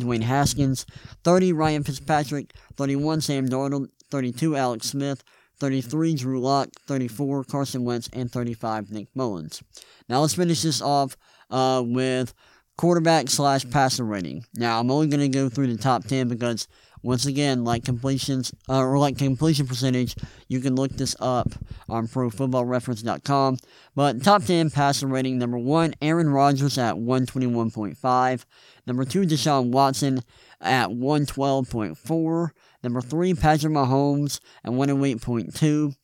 Dwayne 0.00 0.22
Haskins, 0.22 0.86
30 1.24 1.52
Ryan 1.52 1.82
Fitzpatrick, 1.82 2.52
31 2.76 3.22
Sam 3.22 3.48
Darnold, 3.48 3.88
32 4.12 4.54
Alex 4.54 4.86
Smith, 4.86 5.24
33 5.60 6.14
Drew 6.14 6.40
Lock, 6.40 6.70
34 6.86 7.44
Carson 7.44 7.84
Wentz, 7.84 8.08
and 8.12 8.30
35 8.30 8.90
Nick 8.90 9.08
Mullens. 9.14 9.62
Now 10.08 10.20
let's 10.20 10.34
finish 10.34 10.62
this 10.62 10.82
off 10.82 11.16
uh, 11.50 11.82
with 11.84 12.34
quarterback 12.76 13.28
slash 13.28 13.68
passer 13.70 14.04
rating. 14.04 14.44
Now 14.54 14.80
I'm 14.80 14.90
only 14.90 15.08
going 15.08 15.20
to 15.20 15.28
go 15.28 15.48
through 15.48 15.68
the 15.68 15.80
top 15.80 16.04
10 16.04 16.28
because 16.28 16.66
once 17.02 17.26
again, 17.26 17.64
like 17.64 17.84
completions 17.84 18.52
uh, 18.68 18.78
or 18.78 18.98
like 18.98 19.16
completion 19.16 19.66
percentage, 19.66 20.14
you 20.48 20.60
can 20.60 20.74
look 20.74 20.92
this 20.92 21.16
up 21.20 21.48
on 21.88 22.06
ProFootballReference.com. 22.06 23.58
But 23.94 24.22
top 24.22 24.44
10 24.44 24.70
passer 24.70 25.06
rating 25.06 25.38
number 25.38 25.58
one, 25.58 25.94
Aaron 26.02 26.30
Rodgers 26.30 26.78
at 26.78 26.96
121.5. 26.96 28.44
Number 28.86 29.04
two, 29.04 29.22
Deshaun 29.22 29.70
Watson 29.70 30.20
at 30.60 30.88
112.4. 30.88 32.50
Number 32.82 33.00
three, 33.00 33.32
Patrick 33.34 33.72
Mahomes 33.72 34.40
at 34.64 34.72
108.2. 34.72 35.94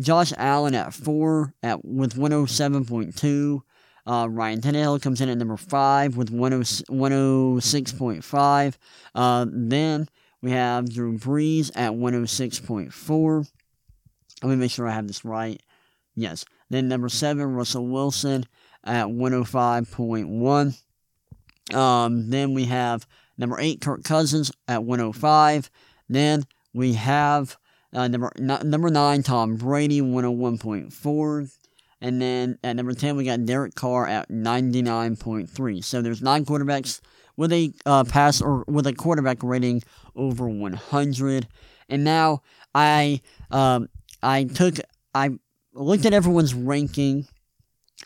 Josh 0.00 0.32
Allen 0.36 0.74
at 0.74 0.92
four 0.94 1.54
at 1.62 1.84
with 1.84 2.14
107.2. 2.14 3.60
Uh, 4.04 4.26
Ryan 4.28 4.60
Tannehill 4.60 5.00
comes 5.00 5.20
in 5.20 5.28
at 5.28 5.38
number 5.38 5.56
five 5.56 6.16
with 6.16 6.32
106.5. 6.32 8.74
Uh, 9.14 9.46
then 9.48 10.08
we 10.40 10.50
have 10.50 10.92
Drew 10.92 11.16
Brees 11.18 11.70
at 11.76 11.92
106.4. 11.92 13.48
Let 14.42 14.50
me 14.50 14.56
make 14.56 14.72
sure 14.72 14.88
I 14.88 14.92
have 14.92 15.06
this 15.06 15.24
right. 15.24 15.62
Yes. 16.16 16.44
Then 16.68 16.88
number 16.88 17.08
seven, 17.08 17.54
Russell 17.54 17.86
Wilson 17.86 18.44
at 18.82 19.06
105.1. 19.06 21.74
Um, 21.74 22.30
then 22.30 22.54
we 22.54 22.64
have 22.64 23.06
number 23.38 23.60
eight, 23.60 23.80
Kirk 23.80 24.02
Cousins 24.02 24.50
at 24.66 24.82
105. 24.82 25.70
Then 26.12 26.44
we 26.72 26.94
have 26.94 27.56
uh, 27.92 28.08
number 28.08 28.32
number 28.38 28.90
nine, 28.90 29.22
Tom 29.22 29.56
Brady, 29.56 30.00
101.4. 30.00 31.58
And 32.00 32.20
then 32.20 32.58
at 32.64 32.74
number 32.74 32.94
10, 32.94 33.16
we 33.16 33.24
got 33.24 33.44
Derek 33.46 33.76
Carr 33.76 34.08
at 34.08 34.28
99.3. 34.28 35.84
So 35.84 36.02
there's 36.02 36.20
nine 36.20 36.44
quarterbacks 36.44 37.00
with 37.36 37.52
a 37.52 37.72
uh, 37.86 38.04
pass 38.04 38.40
or 38.40 38.64
with 38.66 38.86
a 38.86 38.92
quarterback 38.92 39.42
rating 39.42 39.82
over 40.16 40.48
100. 40.48 41.46
And 41.88 42.04
now 42.04 42.42
I 42.74 43.20
um, 43.50 43.88
I 44.22 44.44
took 44.44 44.76
I 45.14 45.30
looked 45.74 46.06
at 46.06 46.12
everyone's 46.12 46.54
ranking 46.54 47.26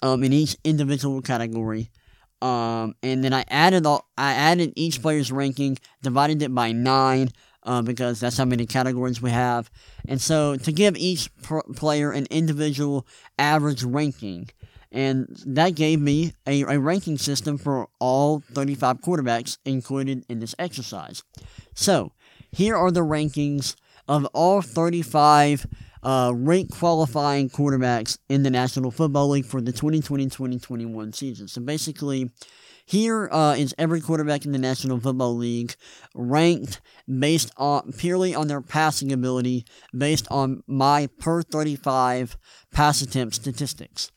um, 0.02 0.22
in 0.22 0.32
each 0.32 0.56
individual 0.64 1.22
category. 1.22 1.90
Um, 2.42 2.94
and 3.02 3.24
then 3.24 3.32
I 3.32 3.44
added 3.48 3.86
all, 3.86 4.08
I 4.18 4.32
added 4.32 4.72
each 4.76 5.00
player's 5.00 5.32
ranking, 5.32 5.78
divided 6.02 6.42
it 6.42 6.54
by 6.54 6.72
nine, 6.72 7.30
uh, 7.66 7.82
because 7.82 8.20
that's 8.20 8.38
how 8.38 8.44
many 8.44 8.64
categories 8.64 9.20
we 9.20 9.30
have. 9.30 9.70
And 10.08 10.20
so 10.20 10.56
to 10.56 10.72
give 10.72 10.96
each 10.96 11.34
pr- 11.42 11.60
player 11.74 12.12
an 12.12 12.26
individual 12.30 13.06
average 13.38 13.82
ranking, 13.82 14.48
and 14.92 15.26
that 15.44 15.74
gave 15.74 16.00
me 16.00 16.32
a, 16.46 16.62
a 16.62 16.78
ranking 16.78 17.18
system 17.18 17.58
for 17.58 17.88
all 17.98 18.40
35 18.52 19.00
quarterbacks 19.00 19.58
included 19.64 20.24
in 20.28 20.38
this 20.38 20.54
exercise. 20.58 21.22
So 21.74 22.12
here 22.52 22.76
are 22.76 22.90
the 22.90 23.00
rankings 23.00 23.74
of 24.08 24.24
all 24.26 24.62
35 24.62 25.66
uh, 26.02 26.32
rank 26.34 26.70
qualifying 26.70 27.50
quarterbacks 27.50 28.16
in 28.28 28.44
the 28.44 28.50
National 28.50 28.92
Football 28.92 29.30
League 29.30 29.44
for 29.44 29.60
the 29.60 29.72
2020-2021 29.72 31.14
season. 31.14 31.48
So 31.48 31.60
basically, 31.60 32.30
here 32.86 33.28
uh, 33.32 33.56
is 33.58 33.74
every 33.76 34.00
quarterback 34.00 34.44
in 34.44 34.52
the 34.52 34.58
National 34.58 35.00
Football 35.00 35.36
League 35.36 35.74
ranked 36.14 36.80
based 37.06 37.50
on 37.56 37.92
purely 37.92 38.32
on 38.34 38.46
their 38.46 38.60
passing 38.60 39.12
ability, 39.12 39.66
based 39.96 40.26
on 40.30 40.62
my 40.68 41.08
per 41.18 41.42
35 41.42 42.38
pass 42.72 43.02
attempt 43.02 43.34
statistics. 43.34 44.12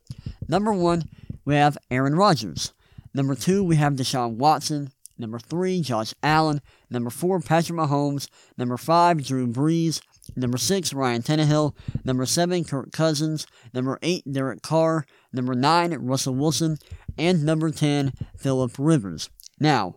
Number 0.47 0.71
one, 0.71 1.03
we 1.45 1.55
have 1.55 1.79
Aaron 1.89 2.13
Rodgers. 2.13 2.73
Number 3.13 3.34
two, 3.34 3.63
we 3.63 3.75
have 3.77 3.93
Deshaun 3.93 4.36
Watson. 4.36 4.91
Number 5.17 5.39
three, 5.39 5.82
Josh 5.82 6.13
Allen. 6.21 6.62
Number 6.91 7.10
four, 7.10 7.39
Patrick 7.41 7.77
Mahomes. 7.77 8.29
Number 8.55 8.77
five, 8.77 9.25
Drew 9.25 9.47
Brees. 9.47 9.99
Number 10.36 10.58
six, 10.58 10.94
Ryan 10.94 11.22
Tannehill. 11.22 11.74
Number 12.04 12.26
seven, 12.26 12.63
Kirk 12.63 12.92
Cousins. 12.92 13.48
Number 13.74 14.00
eight, 14.02 14.24
Derek 14.32 14.62
Carr. 14.62 15.06
Number 15.34 15.56
nine, 15.56 15.94
Russell 15.94 16.36
Wilson. 16.36 16.78
And 17.18 17.44
number 17.44 17.70
10, 17.70 18.13
Philip 18.38 18.72
Rivers. 18.78 19.30
Now, 19.60 19.96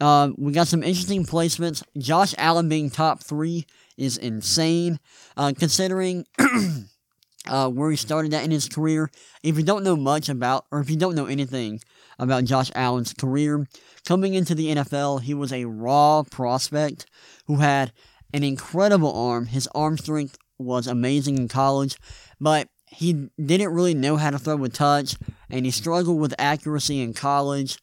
uh, 0.00 0.30
we 0.36 0.52
got 0.52 0.66
some 0.66 0.82
interesting 0.82 1.24
placements. 1.24 1.82
Josh 1.96 2.34
Allen 2.36 2.68
being 2.68 2.90
top 2.90 3.22
three 3.22 3.66
is 3.96 4.16
insane, 4.16 4.98
uh, 5.36 5.52
considering 5.56 6.26
uh, 7.48 7.68
where 7.70 7.90
he 7.90 7.96
started 7.96 8.34
at 8.34 8.44
in 8.44 8.50
his 8.50 8.68
career. 8.68 9.10
If 9.42 9.56
you 9.56 9.62
don't 9.62 9.84
know 9.84 9.96
much 9.96 10.28
about, 10.28 10.66
or 10.70 10.80
if 10.80 10.90
you 10.90 10.96
don't 10.96 11.14
know 11.14 11.26
anything 11.26 11.80
about 12.18 12.44
Josh 12.44 12.70
Allen's 12.74 13.12
career, 13.12 13.66
coming 14.06 14.34
into 14.34 14.54
the 14.54 14.74
NFL, 14.74 15.22
he 15.22 15.34
was 15.34 15.52
a 15.52 15.64
raw 15.64 16.22
prospect 16.22 17.06
who 17.46 17.56
had 17.56 17.92
an 18.34 18.42
incredible 18.42 19.14
arm. 19.14 19.46
His 19.46 19.68
arm 19.74 19.96
strength 19.96 20.36
was 20.58 20.86
amazing 20.88 21.38
in 21.38 21.48
college, 21.48 21.96
but 22.40 22.68
he 22.86 23.30
didn't 23.42 23.72
really 23.72 23.94
know 23.94 24.16
how 24.16 24.30
to 24.30 24.38
throw 24.38 24.56
with 24.56 24.74
touch, 24.74 25.16
and 25.48 25.64
he 25.64 25.70
struggled 25.70 26.20
with 26.20 26.34
accuracy 26.38 27.00
in 27.00 27.14
college, 27.14 27.78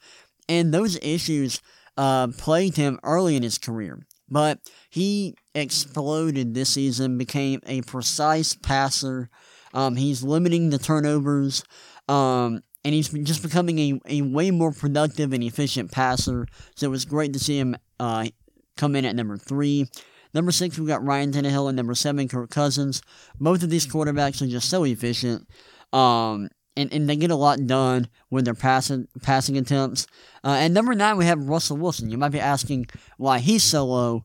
and 0.47 0.73
those 0.73 0.99
issues 1.01 1.61
uh, 1.97 2.27
plagued 2.37 2.75
him 2.75 2.99
early 3.01 3.35
in 3.35 3.43
his 3.43 3.57
career. 3.57 4.05
But 4.29 4.59
he 4.89 5.35
exploded 5.55 6.53
this 6.53 6.69
season, 6.69 7.17
became 7.17 7.61
a 7.65 7.81
precise 7.81 8.53
passer. 8.53 9.29
Um, 9.73 9.95
he's 9.95 10.23
limiting 10.23 10.69
the 10.69 10.77
turnovers, 10.77 11.63
um, 12.09 12.61
and 12.83 12.93
he's 12.93 13.09
just 13.09 13.41
becoming 13.41 13.79
a, 13.79 14.01
a 14.07 14.21
way 14.21 14.51
more 14.51 14.71
productive 14.71 15.31
and 15.31 15.43
efficient 15.43 15.91
passer. 15.91 16.45
So 16.75 16.87
it 16.87 16.89
was 16.89 17.05
great 17.05 17.31
to 17.33 17.39
see 17.39 17.57
him 17.57 17.75
uh, 17.99 18.27
come 18.75 18.95
in 18.95 19.05
at 19.05 19.15
number 19.15 19.37
three. 19.37 19.89
Number 20.33 20.51
six, 20.51 20.77
we've 20.77 20.87
got 20.87 21.05
Ryan 21.05 21.31
Tannehill, 21.31 21.67
and 21.67 21.75
number 21.75 21.95
seven, 21.95 22.27
Kirk 22.27 22.49
Cousins. 22.49 23.01
Both 23.39 23.63
of 23.63 23.69
these 23.69 23.87
quarterbacks 23.87 24.41
are 24.41 24.47
just 24.47 24.69
so 24.69 24.83
efficient, 24.83 25.47
um, 25.91 26.49
and, 26.77 26.91
and 26.93 27.09
they 27.09 27.15
get 27.15 27.31
a 27.31 27.35
lot 27.35 27.67
done 27.67 28.07
with 28.29 28.45
their 28.45 28.53
passing 28.53 29.07
passing 29.21 29.57
attempts. 29.57 30.07
Uh, 30.43 30.57
and 30.59 30.73
number 30.73 30.93
nine, 30.95 31.17
we 31.17 31.25
have 31.25 31.49
Russell 31.49 31.77
Wilson. 31.77 32.09
You 32.09 32.17
might 32.17 32.29
be 32.29 32.39
asking 32.39 32.87
why 33.17 33.39
he's 33.39 33.63
so 33.63 33.85
low, 33.85 34.23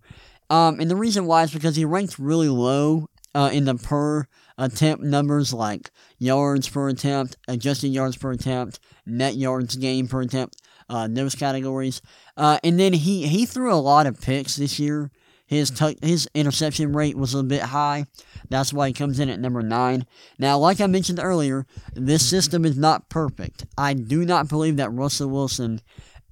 um, 0.49 0.81
and 0.81 0.91
the 0.91 0.97
reason 0.97 1.27
why 1.27 1.43
is 1.43 1.53
because 1.53 1.77
he 1.77 1.85
ranks 1.85 2.19
really 2.19 2.49
low 2.49 3.09
uh, 3.35 3.51
in 3.53 3.65
the 3.65 3.75
per 3.75 4.27
attempt 4.59 5.05
numbers 5.05 5.53
like 5.53 5.91
yards 6.19 6.69
per 6.69 6.89
attempt, 6.89 7.37
adjusted 7.47 7.89
yards 7.89 8.17
per 8.17 8.33
attempt, 8.33 8.81
net 9.05 9.35
yards 9.35 9.77
gained 9.77 10.09
per 10.09 10.23
attempt, 10.23 10.57
uh, 10.89 11.07
those 11.11 11.35
categories. 11.35 12.01
Uh, 12.37 12.59
and 12.65 12.81
then 12.81 12.93
he, 12.93 13.27
he 13.27 13.45
threw 13.45 13.73
a 13.73 13.77
lot 13.77 14.07
of 14.07 14.21
picks 14.21 14.57
this 14.57 14.79
year. 14.79 15.11
His 15.47 15.71
t- 15.71 15.99
his 16.03 16.29
interception 16.35 16.93
rate 16.93 17.17
was 17.17 17.35
a 17.35 17.43
bit 17.43 17.63
high. 17.63 18.07
That's 18.49 18.73
why 18.73 18.89
he 18.89 18.93
comes 18.93 19.21
in 19.21 19.29
at 19.29 19.41
number 19.41 19.63
nine. 19.63 20.07
Now, 20.39 20.59
like 20.59 20.81
I 20.81 20.87
mentioned 20.87 21.21
earlier, 21.23 21.67
this 21.95 22.29
system 22.29 22.65
is 22.65 22.77
not 22.77 23.09
perfect. 23.09 23.65
I 23.79 23.95
do 23.95 24.25
not 24.25 24.49
believe 24.49 24.77
that 24.77 24.93
Russell 24.93 25.31
Wilson 25.31 25.81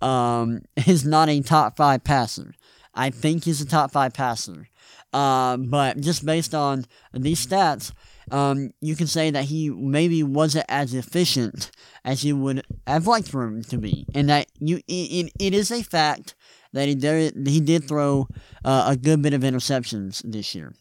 um, 0.02 0.62
is 0.86 1.04
not 1.04 1.28
a 1.28 1.40
top 1.40 1.76
five 1.76 2.02
passer. 2.02 2.54
I 2.92 3.10
think 3.10 3.44
he's 3.44 3.60
a 3.60 3.66
top 3.66 3.92
five 3.92 4.12
passer. 4.14 4.68
Uh, 5.12 5.56
but 5.56 6.00
just 6.00 6.26
based 6.26 6.54
on 6.54 6.86
these 7.12 7.46
stats, 7.46 7.92
um, 8.32 8.72
you 8.80 8.96
can 8.96 9.06
say 9.06 9.30
that 9.30 9.44
he 9.44 9.70
maybe 9.70 10.22
wasn't 10.22 10.64
as 10.68 10.92
efficient 10.92 11.70
as 12.04 12.24
you 12.24 12.36
would 12.36 12.64
have 12.86 13.06
liked 13.06 13.28
for 13.28 13.44
him 13.44 13.62
to 13.64 13.78
be, 13.78 14.06
and 14.14 14.28
that 14.28 14.48
you 14.58 14.80
it, 14.88 15.32
it 15.38 15.54
is 15.54 15.70
a 15.70 15.82
fact 15.82 16.34
that 16.74 16.88
he 16.88 16.94
did, 16.94 17.46
he 17.46 17.60
did 17.60 17.88
throw 17.88 18.28
uh, 18.64 18.86
a 18.88 18.96
good 18.96 19.22
bit 19.22 19.32
of 19.32 19.40
interceptions 19.40 20.20
this 20.24 20.54
year. 20.54 20.74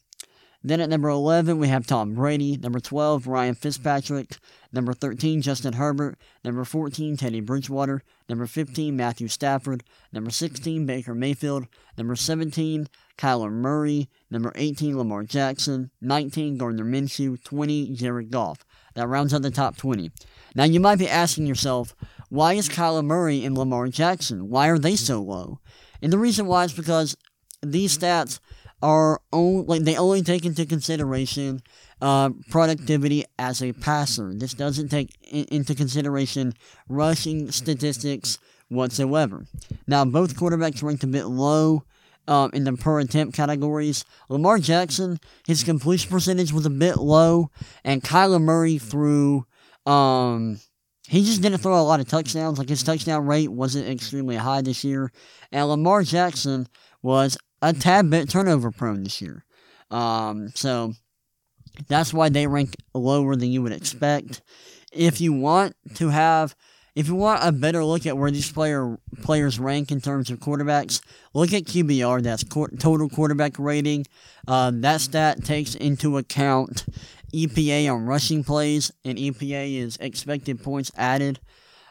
Then 0.66 0.80
at 0.80 0.90
number 0.90 1.10
11, 1.10 1.58
we 1.58 1.68
have 1.68 1.86
Tom 1.86 2.14
Brady. 2.14 2.56
Number 2.56 2.80
12, 2.80 3.28
Ryan 3.28 3.54
Fitzpatrick. 3.54 4.38
Number 4.72 4.94
13, 4.94 5.42
Justin 5.42 5.74
Herbert. 5.74 6.18
Number 6.46 6.64
14, 6.64 7.18
Teddy 7.18 7.42
Bridgewater. 7.42 8.02
Number 8.30 8.48
15, 8.48 8.96
Matthew 8.96 9.28
Stafford. 9.28 9.84
Number 10.14 10.32
16, 10.32 10.86
Baker 10.86 11.14
Mayfield. 11.14 11.68
Number 11.98 12.16
17, 12.16 12.88
Kyler 13.18 13.52
Murray. 13.52 14.10
Number 14.32 14.54
18, 14.56 14.98
Lamar 14.98 15.24
Jackson. 15.24 15.92
19, 16.00 16.58
Gardner 16.58 16.86
Minshew. 16.86 17.44
20, 17.44 17.94
Jared 17.94 18.32
Goff. 18.32 18.66
That 18.96 19.08
rounds 19.08 19.34
out 19.34 19.42
the 19.42 19.52
top 19.52 19.76
20. 19.76 20.12
Now 20.56 20.64
you 20.64 20.80
might 20.80 21.00
be 21.00 21.10
asking 21.10 21.46
yourself, 21.46 21.94
why 22.34 22.54
is 22.54 22.68
Kyler 22.68 23.06
Murray 23.06 23.46
and 23.46 23.56
Lamar 23.56 23.88
Jackson? 23.90 24.50
Why 24.50 24.68
are 24.68 24.80
they 24.80 24.96
so 24.96 25.22
low? 25.22 25.60
And 26.02 26.12
the 26.12 26.18
reason 26.18 26.48
why 26.48 26.64
is 26.64 26.74
because 26.74 27.16
these 27.62 27.96
stats 27.96 28.40
are 28.82 29.22
only 29.32 29.66
like 29.68 29.84
they 29.84 29.96
only 29.96 30.24
take 30.24 30.44
into 30.44 30.66
consideration 30.66 31.62
uh, 32.02 32.32
productivity 32.50 33.24
as 33.38 33.62
a 33.62 33.72
passer. 33.74 34.34
This 34.34 34.56
doesn't 34.56 34.90
take 34.90 35.12
in, 35.22 35.46
into 35.52 35.76
consideration 35.76 36.54
rushing 36.90 37.52
statistics 37.52 38.40
whatsoever. 38.68 39.46
Now, 39.86 40.04
both 40.04 40.36
quarterbacks 40.36 40.82
ranked 40.82 41.04
a 41.04 41.08
bit 41.08 41.26
low 41.26 41.84
um, 42.28 42.50
in 42.52 42.64
the 42.64 42.74
per 42.74 43.00
attempt 43.00 43.36
categories. 43.36 44.06
Lamar 44.28 44.58
Jackson, 44.58 45.20
his 45.46 45.64
completion 45.64 46.10
percentage 46.10 46.52
was 46.52 46.66
a 46.66 46.72
bit 46.72 46.98
low, 46.98 47.52
and 47.84 48.02
Kyler 48.02 48.42
Murray 48.42 48.80
threw. 48.80 49.46
Um, 49.86 50.60
he 51.14 51.24
just 51.24 51.44
didn't 51.44 51.60
throw 51.60 51.80
a 51.80 51.84
lot 51.84 52.00
of 52.00 52.08
touchdowns. 52.08 52.58
Like 52.58 52.70
his 52.70 52.82
touchdown 52.82 53.28
rate 53.28 53.50
wasn't 53.50 53.88
extremely 53.88 54.36
high 54.36 54.62
this 54.62 54.84
year, 54.84 55.12
and 55.52 55.70
Lamar 55.70 56.02
Jackson 56.02 56.68
was 57.04 57.38
a 57.62 57.72
tad 57.72 58.10
bit 58.10 58.30
turnover 58.30 58.72
prone 58.72 59.04
this 59.04 59.22
year. 59.22 59.46
Um, 59.92 60.50
so 60.56 60.94
that's 61.88 62.16
why 62.16 62.30
they 62.30 62.48
rank 62.48 62.76
lower 62.96 63.36
than 63.36 63.52
you 63.52 63.62
would 63.62 63.74
expect. 63.74 64.42
If 64.92 65.22
you 65.22 65.34
want 65.34 65.76
to 65.96 66.10
have, 66.10 66.56
if 66.96 67.08
you 67.08 67.14
want 67.14 67.44
a 67.44 67.52
better 67.52 67.86
look 67.86 68.08
at 68.08 68.18
where 68.18 68.32
these 68.32 68.52
player 68.52 68.98
players 69.22 69.60
rank 69.60 69.92
in 69.92 70.02
terms 70.02 70.32
of 70.32 70.40
quarterbacks, 70.40 71.00
look 71.36 71.54
at 71.54 71.66
QBR. 71.66 72.24
That's 72.24 72.44
total 72.44 73.08
quarterback 73.08 73.60
rating. 73.60 74.08
Uh, 74.48 74.72
that 74.74 75.02
stat 75.02 75.46
takes 75.46 75.76
into 75.76 76.18
account 76.18 76.86
EPA 77.34 77.94
on 77.94 78.06
rushing 78.06 78.44
plays, 78.44 78.92
and 79.04 79.18
EPA 79.18 79.78
is 79.78 79.98
expected 79.98 80.64
points 80.64 80.92
added. 80.96 81.40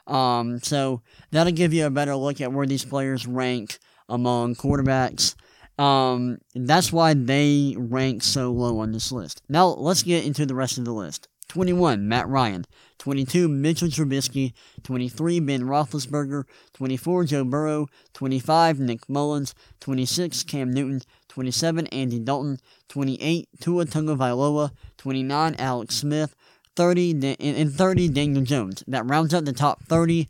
Um, 0.07 0.61
so 0.61 1.03
that'll 1.31 1.53
give 1.53 1.73
you 1.73 1.87
a 1.87 1.91
better 1.91 2.15
look 2.17 2.41
at 2.41 2.53
where 2.53 2.67
these 2.67 2.85
players 2.85 3.27
rank 3.27 3.79
among 4.09 4.55
quarterbacks. 4.57 5.35
Um, 5.79 6.39
that's 6.55 6.93
why 6.93 7.15
they 7.15 7.75
rank 7.79 8.23
so 8.23 8.53
low 8.53 8.79
on 8.81 8.93
this 8.93 9.11
list. 9.11 9.43
Now 9.49 9.69
let's 9.69 10.03
get 10.03 10.25
into 10.25 10.47
the 10.47 10.55
rest 10.55 10.79
of 10.79 10.85
the 10.85 10.93
list. 10.93 11.29
21, 11.49 12.09
Matt 12.09 12.29
Ryan. 12.29 12.65
22, 12.99 13.47
Mitchell 13.47 13.89
Trubisky. 13.89 14.55
23, 14.85 15.41
Ben 15.41 15.63
Roethlisberger. 15.63 16.45
24, 16.73 17.25
Joe 17.25 17.45
Burrow. 17.45 17.89
25, 18.15 18.81
Nick 18.81 19.07
Mullens. 19.07 19.55
26, 19.81 20.45
Cam 20.45 20.73
Newton. 20.73 21.03
27, 21.33 21.87
Andy 21.87 22.19
Dalton. 22.19 22.59
28, 22.89 23.49
Tua 23.59 23.87
Tagovailoa. 23.87 24.71
29, 24.99 25.55
Alex 25.59 25.95
Smith. 25.95 26.37
30 26.77 27.37
and 27.41 27.73
30 27.73 28.09
Daniel 28.11 28.43
Jones. 28.43 28.85
That 28.87 29.07
rounds 29.07 29.33
up 29.33 29.45
the 29.45 29.53
top 29.53 29.83
30. 29.85 30.29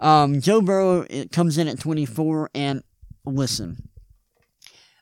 Um, 0.00 0.40
Joe 0.40 0.60
Burrow 0.60 1.06
comes 1.32 1.58
in 1.58 1.66
at 1.68 1.80
24 1.80 2.50
and 2.54 2.82
listen. 3.24 3.88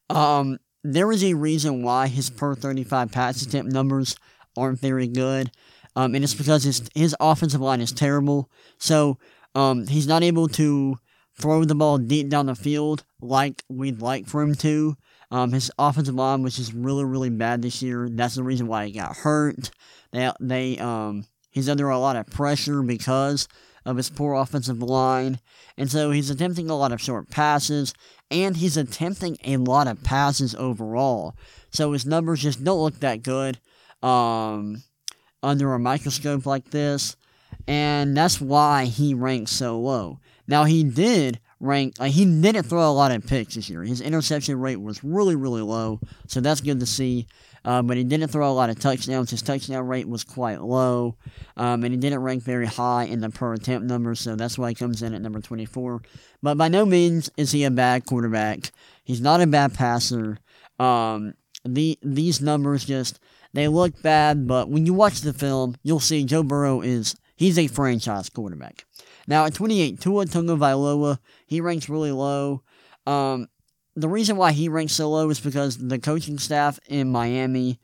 Um, 0.08 0.58
there 0.82 1.12
is 1.12 1.22
a 1.22 1.34
reason 1.34 1.82
why 1.82 2.08
his 2.08 2.30
per 2.30 2.54
35 2.54 3.12
pass 3.12 3.42
attempt 3.42 3.72
numbers 3.72 4.16
aren't 4.56 4.80
very 4.80 5.06
good. 5.06 5.50
Um, 5.96 6.14
and 6.14 6.24
it's 6.24 6.34
because 6.34 6.64
his 6.64 6.82
his 6.94 7.14
offensive 7.20 7.60
line 7.60 7.82
is 7.82 7.92
terrible. 7.92 8.50
So 8.78 9.18
um, 9.54 9.86
he's 9.86 10.06
not 10.06 10.22
able 10.22 10.48
to 10.48 10.96
throw 11.38 11.64
the 11.64 11.74
ball 11.74 11.98
deep 11.98 12.28
down 12.28 12.46
the 12.46 12.54
field 12.54 13.04
like 13.20 13.64
we'd 13.68 14.00
like 14.00 14.26
for 14.26 14.42
him 14.42 14.54
to. 14.56 14.96
Um, 15.32 15.50
his 15.50 15.70
offensive 15.78 16.14
line 16.14 16.42
was 16.42 16.56
just 16.56 16.74
really, 16.74 17.04
really 17.04 17.30
bad 17.30 17.62
this 17.62 17.82
year. 17.82 18.06
That's 18.10 18.34
the 18.34 18.42
reason 18.42 18.66
why 18.66 18.84
he 18.86 18.92
got 18.92 19.16
hurt. 19.16 19.70
They, 20.12 20.30
they, 20.40 20.78
um, 20.78 21.24
he's 21.50 21.70
under 21.70 21.88
a 21.88 21.98
lot 21.98 22.16
of 22.16 22.26
pressure 22.26 22.82
because 22.82 23.48
of 23.86 23.96
his 23.96 24.10
poor 24.10 24.34
offensive 24.34 24.82
line. 24.82 25.40
And 25.78 25.90
so 25.90 26.10
he's 26.10 26.28
attempting 26.28 26.68
a 26.68 26.76
lot 26.76 26.92
of 26.92 27.00
short 27.00 27.30
passes, 27.30 27.94
and 28.30 28.58
he's 28.58 28.76
attempting 28.76 29.38
a 29.42 29.56
lot 29.56 29.88
of 29.88 30.04
passes 30.04 30.54
overall. 30.54 31.34
So 31.70 31.92
his 31.92 32.04
numbers 32.04 32.42
just 32.42 32.62
don't 32.62 32.82
look 32.82 33.00
that 33.00 33.22
good 33.22 33.58
um, 34.02 34.82
under 35.42 35.72
a 35.72 35.78
microscope 35.78 36.44
like 36.44 36.70
this. 36.70 37.16
And 37.66 38.14
that's 38.14 38.38
why 38.38 38.84
he 38.84 39.14
ranks 39.14 39.52
so 39.52 39.80
low. 39.80 40.18
Now, 40.46 40.64
he 40.64 40.84
did 40.84 41.40
rank, 41.62 41.94
like, 41.98 42.12
he 42.12 42.24
didn't 42.24 42.64
throw 42.64 42.90
a 42.90 42.92
lot 42.92 43.12
of 43.12 43.26
picks 43.26 43.54
this 43.54 43.70
year. 43.70 43.82
His 43.82 44.00
interception 44.00 44.60
rate 44.60 44.80
was 44.80 45.02
really, 45.02 45.36
really 45.36 45.62
low. 45.62 46.00
So 46.26 46.40
that's 46.40 46.60
good 46.60 46.80
to 46.80 46.86
see. 46.86 47.26
Uh, 47.64 47.80
but 47.80 47.96
he 47.96 48.04
didn't 48.04 48.28
throw 48.28 48.50
a 48.50 48.52
lot 48.52 48.70
of 48.70 48.78
touchdowns. 48.78 49.30
His 49.30 49.40
touchdown 49.42 49.86
rate 49.86 50.08
was 50.08 50.24
quite 50.24 50.60
low, 50.60 51.16
um, 51.56 51.84
and 51.84 51.94
he 51.94 51.96
didn't 51.96 52.22
rank 52.22 52.42
very 52.42 52.66
high 52.66 53.04
in 53.04 53.20
the 53.20 53.30
per 53.30 53.54
attempt 53.54 53.86
numbers, 53.86 54.18
so 54.18 54.34
that's 54.34 54.58
why 54.58 54.70
he 54.70 54.74
comes 54.74 55.00
in 55.00 55.14
at 55.14 55.22
number 55.22 55.40
24. 55.40 56.02
But 56.42 56.58
by 56.58 56.66
no 56.66 56.84
means 56.84 57.30
is 57.36 57.52
he 57.52 57.62
a 57.62 57.70
bad 57.70 58.04
quarterback. 58.04 58.72
He's 59.04 59.20
not 59.20 59.40
a 59.40 59.46
bad 59.46 59.74
passer. 59.74 60.38
Um, 60.80 61.34
the 61.64 61.96
these 62.02 62.40
numbers 62.40 62.84
just 62.84 63.20
they 63.52 63.68
look 63.68 64.00
bad, 64.02 64.48
but 64.48 64.68
when 64.68 64.84
you 64.84 64.94
watch 64.94 65.20
the 65.20 65.32
film, 65.32 65.76
you'll 65.84 66.00
see 66.00 66.24
Joe 66.24 66.42
Burrow 66.42 66.80
is 66.80 67.14
he's 67.36 67.58
a 67.58 67.68
franchise 67.68 68.28
quarterback. 68.28 68.84
Now 69.28 69.44
at 69.44 69.54
28, 69.54 70.00
Tua 70.00 70.26
Tagovailoa, 70.26 71.18
he 71.52 71.60
ranks 71.60 71.90
really 71.90 72.12
low. 72.12 72.62
Um, 73.06 73.46
the 73.94 74.08
reason 74.08 74.38
why 74.38 74.52
he 74.52 74.70
ranks 74.70 74.94
so 74.94 75.10
low 75.10 75.28
is 75.28 75.38
because 75.38 75.76
the 75.76 75.98
coaching 75.98 76.38
staff 76.38 76.80
in 76.86 77.12
Miami 77.12 77.78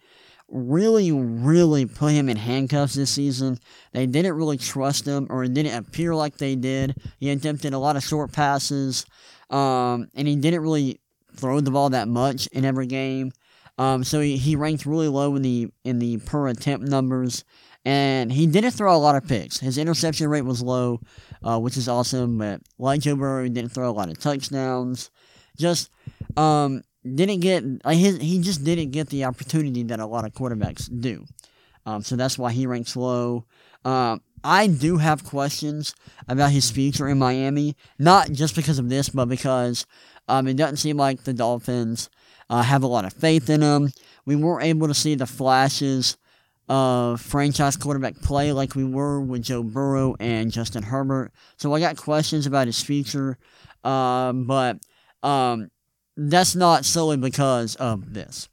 really, 0.48 1.12
really 1.12 1.84
put 1.84 2.12
him 2.12 2.30
in 2.30 2.38
handcuffs 2.38 2.94
this 2.94 3.10
season. 3.10 3.58
They 3.92 4.06
didn't 4.06 4.32
really 4.32 4.56
trust 4.56 5.06
him, 5.06 5.26
or 5.28 5.44
it 5.44 5.52
didn't 5.52 5.76
appear 5.76 6.14
like 6.14 6.38
they 6.38 6.56
did. 6.56 6.96
He 7.18 7.28
attempted 7.28 7.74
a 7.74 7.78
lot 7.78 7.96
of 7.96 8.02
short 8.02 8.32
passes, 8.32 9.04
um, 9.50 10.08
and 10.14 10.26
he 10.26 10.36
didn't 10.36 10.62
really 10.62 10.98
throw 11.36 11.60
the 11.60 11.70
ball 11.70 11.90
that 11.90 12.08
much 12.08 12.46
in 12.46 12.64
every 12.64 12.86
game. 12.86 13.32
Um, 13.76 14.02
so 14.02 14.22
he, 14.22 14.38
he 14.38 14.56
ranked 14.56 14.86
really 14.86 15.08
low 15.08 15.36
in 15.36 15.42
the 15.42 15.68
in 15.84 15.98
the 15.98 16.16
per 16.16 16.48
attempt 16.48 16.88
numbers, 16.88 17.44
and 17.88 18.30
he 18.30 18.46
didn't 18.46 18.72
throw 18.72 18.94
a 18.94 18.98
lot 18.98 19.16
of 19.16 19.26
picks. 19.26 19.58
His 19.58 19.78
interception 19.78 20.28
rate 20.28 20.42
was 20.42 20.60
low, 20.60 21.00
uh, 21.42 21.58
which 21.58 21.78
is 21.78 21.88
awesome. 21.88 22.36
But 22.36 22.60
like 22.78 23.00
Joe 23.00 23.16
Burrow, 23.16 23.44
he 23.44 23.48
didn't 23.48 23.70
throw 23.70 23.88
a 23.88 23.92
lot 23.92 24.10
of 24.10 24.18
touchdowns 24.18 25.10
just 25.58 25.90
um, 26.36 26.82
didn't 27.02 27.40
get 27.40 27.64
like 27.84 27.98
his, 27.98 28.18
he 28.18 28.40
just 28.40 28.62
didn't 28.64 28.90
get 28.90 29.08
the 29.08 29.24
opportunity 29.24 29.82
that 29.84 30.00
a 30.00 30.06
lot 30.06 30.24
of 30.24 30.32
quarterbacks 30.32 30.88
do. 31.00 31.24
Um, 31.84 32.02
so 32.02 32.16
that's 32.16 32.38
why 32.38 32.52
he 32.52 32.66
ranks 32.66 32.94
low. 32.96 33.46
Um, 33.84 34.20
I 34.44 34.66
do 34.66 34.98
have 34.98 35.24
questions 35.24 35.94
about 36.28 36.52
his 36.52 36.70
future 36.70 37.08
in 37.08 37.18
Miami, 37.18 37.74
not 37.98 38.30
just 38.30 38.54
because 38.54 38.78
of 38.78 38.88
this, 38.88 39.08
but 39.08 39.28
because 39.28 39.86
um, 40.28 40.46
it 40.46 40.56
doesn't 40.56 40.76
seem 40.76 40.96
like 40.96 41.24
the 41.24 41.32
Dolphins 41.32 42.08
uh, 42.50 42.62
have 42.62 42.82
a 42.82 42.86
lot 42.86 43.04
of 43.04 43.12
faith 43.12 43.50
in 43.50 43.62
him. 43.62 43.90
We 44.26 44.36
weren't 44.36 44.64
able 44.64 44.88
to 44.88 44.94
see 44.94 45.14
the 45.14 45.26
flashes 45.26 46.16
of 46.68 47.20
franchise 47.20 47.76
quarterback 47.76 48.16
play 48.20 48.52
like 48.52 48.74
we 48.74 48.84
were 48.84 49.20
with 49.20 49.42
Joe 49.42 49.62
Burrow 49.62 50.14
and 50.20 50.50
Justin 50.50 50.82
Herbert. 50.82 51.32
So 51.56 51.72
I 51.74 51.80
got 51.80 51.96
questions 51.96 52.46
about 52.46 52.66
his 52.66 52.82
future, 52.82 53.38
um, 53.84 54.44
but 54.44 54.78
um, 55.22 55.70
that's 56.16 56.54
not 56.54 56.84
solely 56.84 57.16
because 57.16 57.74
of 57.76 58.12
this. 58.12 58.48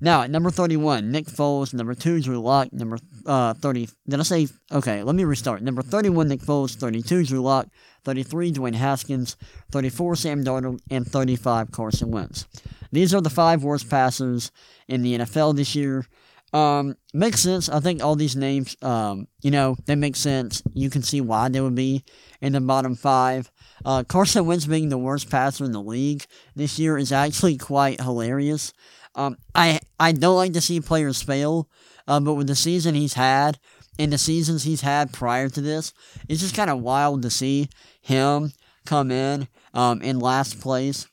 Now, 0.00 0.22
at 0.22 0.30
number 0.30 0.50
31, 0.50 1.10
Nick 1.10 1.26
Foles. 1.26 1.74
Number 1.74 1.94
2, 1.94 2.20
Drew 2.20 2.38
Lock. 2.38 2.72
Number 2.72 2.98
uh, 3.26 3.54
30. 3.54 3.88
Did 4.08 4.20
I 4.20 4.22
say? 4.22 4.48
Okay, 4.70 5.02
let 5.02 5.14
me 5.16 5.24
restart. 5.24 5.62
Number 5.62 5.82
31, 5.82 6.28
Nick 6.28 6.40
Foles. 6.40 6.76
32, 6.76 7.24
Drew 7.24 7.40
Lock. 7.40 7.66
33, 8.04 8.52
Dwayne 8.52 8.74
Haskins. 8.74 9.36
34, 9.72 10.16
Sam 10.16 10.44
Darnold. 10.44 10.80
And 10.90 11.06
35, 11.06 11.72
Carson 11.72 12.10
Wentz. 12.10 12.46
These 12.92 13.12
are 13.12 13.20
the 13.20 13.30
five 13.30 13.64
worst 13.64 13.90
passers 13.90 14.52
in 14.86 15.02
the 15.02 15.18
NFL 15.18 15.56
this 15.56 15.74
year. 15.74 16.06
Um, 16.52 16.96
makes 17.12 17.40
sense. 17.40 17.68
I 17.68 17.80
think 17.80 18.02
all 18.02 18.16
these 18.16 18.36
names, 18.36 18.76
um, 18.82 19.28
you 19.42 19.50
know, 19.50 19.76
they 19.86 19.94
make 19.94 20.16
sense. 20.16 20.62
You 20.72 20.88
can 20.88 21.02
see 21.02 21.20
why 21.20 21.48
they 21.48 21.60
would 21.60 21.74
be 21.74 22.04
in 22.40 22.54
the 22.54 22.60
bottom 22.60 22.94
five. 22.94 23.50
Uh, 23.84 24.02
Carson 24.04 24.46
Wentz 24.46 24.66
being 24.66 24.88
the 24.88 24.98
worst 24.98 25.30
passer 25.30 25.64
in 25.64 25.72
the 25.72 25.82
league 25.82 26.24
this 26.56 26.78
year 26.78 26.96
is 26.96 27.12
actually 27.12 27.56
quite 27.58 28.00
hilarious. 28.00 28.72
Um, 29.14 29.36
I 29.54 29.80
I 29.98 30.12
don't 30.12 30.36
like 30.36 30.52
to 30.54 30.60
see 30.60 30.80
players 30.80 31.22
fail, 31.22 31.68
uh, 32.06 32.20
but 32.20 32.34
with 32.34 32.46
the 32.46 32.56
season 32.56 32.94
he's 32.94 33.14
had 33.14 33.58
and 33.98 34.12
the 34.12 34.18
seasons 34.18 34.62
he's 34.62 34.80
had 34.80 35.12
prior 35.12 35.48
to 35.50 35.60
this, 35.60 35.92
it's 36.28 36.40
just 36.40 36.54
kind 36.54 36.70
of 36.70 36.80
wild 36.80 37.22
to 37.22 37.30
see 37.30 37.68
him 38.00 38.52
come 38.86 39.10
in 39.10 39.48
um, 39.74 40.00
in 40.02 40.18
last 40.18 40.60
place. 40.60 41.06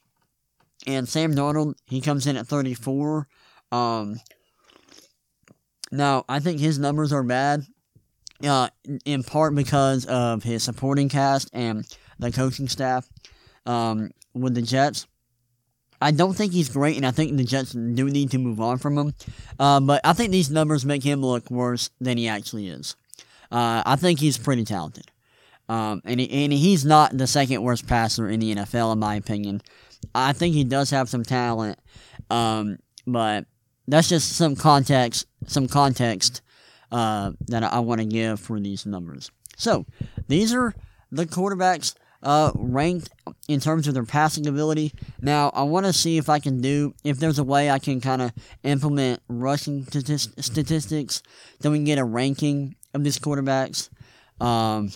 And 0.87 1.09
Sam 1.09 1.33
Darnold, 1.33 1.75
he 1.87 1.99
comes 1.99 2.27
in 2.27 2.37
at 2.37 2.47
34. 2.47 3.27
Um, 3.71 4.19
now, 5.95 6.25
I 6.27 6.39
think 6.39 6.59
his 6.59 6.79
numbers 6.79 7.11
are 7.13 7.23
bad, 7.23 7.65
uh, 8.43 8.69
in 9.05 9.23
part 9.23 9.55
because 9.55 10.05
of 10.05 10.43
his 10.43 10.63
supporting 10.63 11.09
cast 11.09 11.49
and 11.53 11.85
the 12.19 12.31
coaching 12.31 12.67
staff 12.67 13.07
um, 13.65 14.11
with 14.33 14.55
the 14.55 14.61
Jets. 14.61 15.07
I 16.01 16.11
don't 16.11 16.33
think 16.33 16.51
he's 16.51 16.69
great, 16.69 16.97
and 16.97 17.05
I 17.05 17.11
think 17.11 17.35
the 17.35 17.43
Jets 17.43 17.71
do 17.71 18.05
need 18.09 18.31
to 18.31 18.37
move 18.37 18.59
on 18.59 18.77
from 18.77 18.97
him. 18.97 19.13
Uh, 19.57 19.79
but 19.79 20.01
I 20.03 20.13
think 20.13 20.31
these 20.31 20.51
numbers 20.51 20.85
make 20.85 21.03
him 21.03 21.21
look 21.21 21.49
worse 21.49 21.89
than 22.01 22.17
he 22.17 22.27
actually 22.27 22.67
is. 22.67 22.95
Uh, 23.51 23.81
I 23.85 23.95
think 23.95 24.19
he's 24.19 24.37
pretty 24.37 24.65
talented. 24.65 25.09
Um, 25.67 26.01
and, 26.05 26.19
he, 26.19 26.43
and 26.43 26.53
he's 26.53 26.85
not 26.85 27.17
the 27.17 27.25
second 27.25 27.63
worst 27.63 27.87
passer 27.87 28.29
in 28.29 28.39
the 28.39 28.55
NFL, 28.55 28.93
in 28.93 28.99
my 28.99 29.15
opinion. 29.15 29.61
I 30.13 30.33
think 30.33 30.53
he 30.53 30.63
does 30.63 30.91
have 30.91 31.09
some 31.09 31.23
talent, 31.23 31.79
um, 32.29 32.77
but 33.07 33.45
that's 33.87 34.09
just 34.09 34.33
some 34.33 34.55
context, 34.55 35.27
some 35.47 35.67
context 35.67 36.41
uh, 36.91 37.31
that 37.47 37.63
I, 37.63 37.79
want 37.79 38.01
to 38.01 38.05
give 38.05 38.39
for 38.39 38.59
these 38.59 38.85
numbers. 38.85 39.31
So 39.57 39.85
these 40.27 40.53
are 40.53 40.73
the 41.11 41.25
quarterbacks 41.25 41.95
uh, 42.23 42.51
ranked 42.55 43.09
in 43.47 43.59
terms 43.59 43.87
of 43.87 43.93
their 43.93 44.05
passing 44.05 44.47
ability. 44.47 44.93
Now, 45.21 45.51
I 45.53 45.63
want 45.63 45.85
to 45.85 45.93
see 45.93 46.17
if 46.17 46.29
I 46.29 46.39
can 46.39 46.61
do, 46.61 46.93
if 47.03 47.19
there's 47.19 47.39
a 47.39 47.43
way 47.43 47.69
I 47.69 47.79
can 47.79 48.01
kind 48.01 48.21
of 48.21 48.31
implement 48.63 49.21
rushing 49.27 49.85
statistics, 49.85 51.21
then 51.59 51.71
we 51.71 51.77
can 51.77 51.85
get 51.85 51.99
a 51.99 52.03
ranking 52.03 52.75
of 52.93 53.03
these 53.03 53.19
quarterbacks 53.19 53.89
um, 54.41 54.91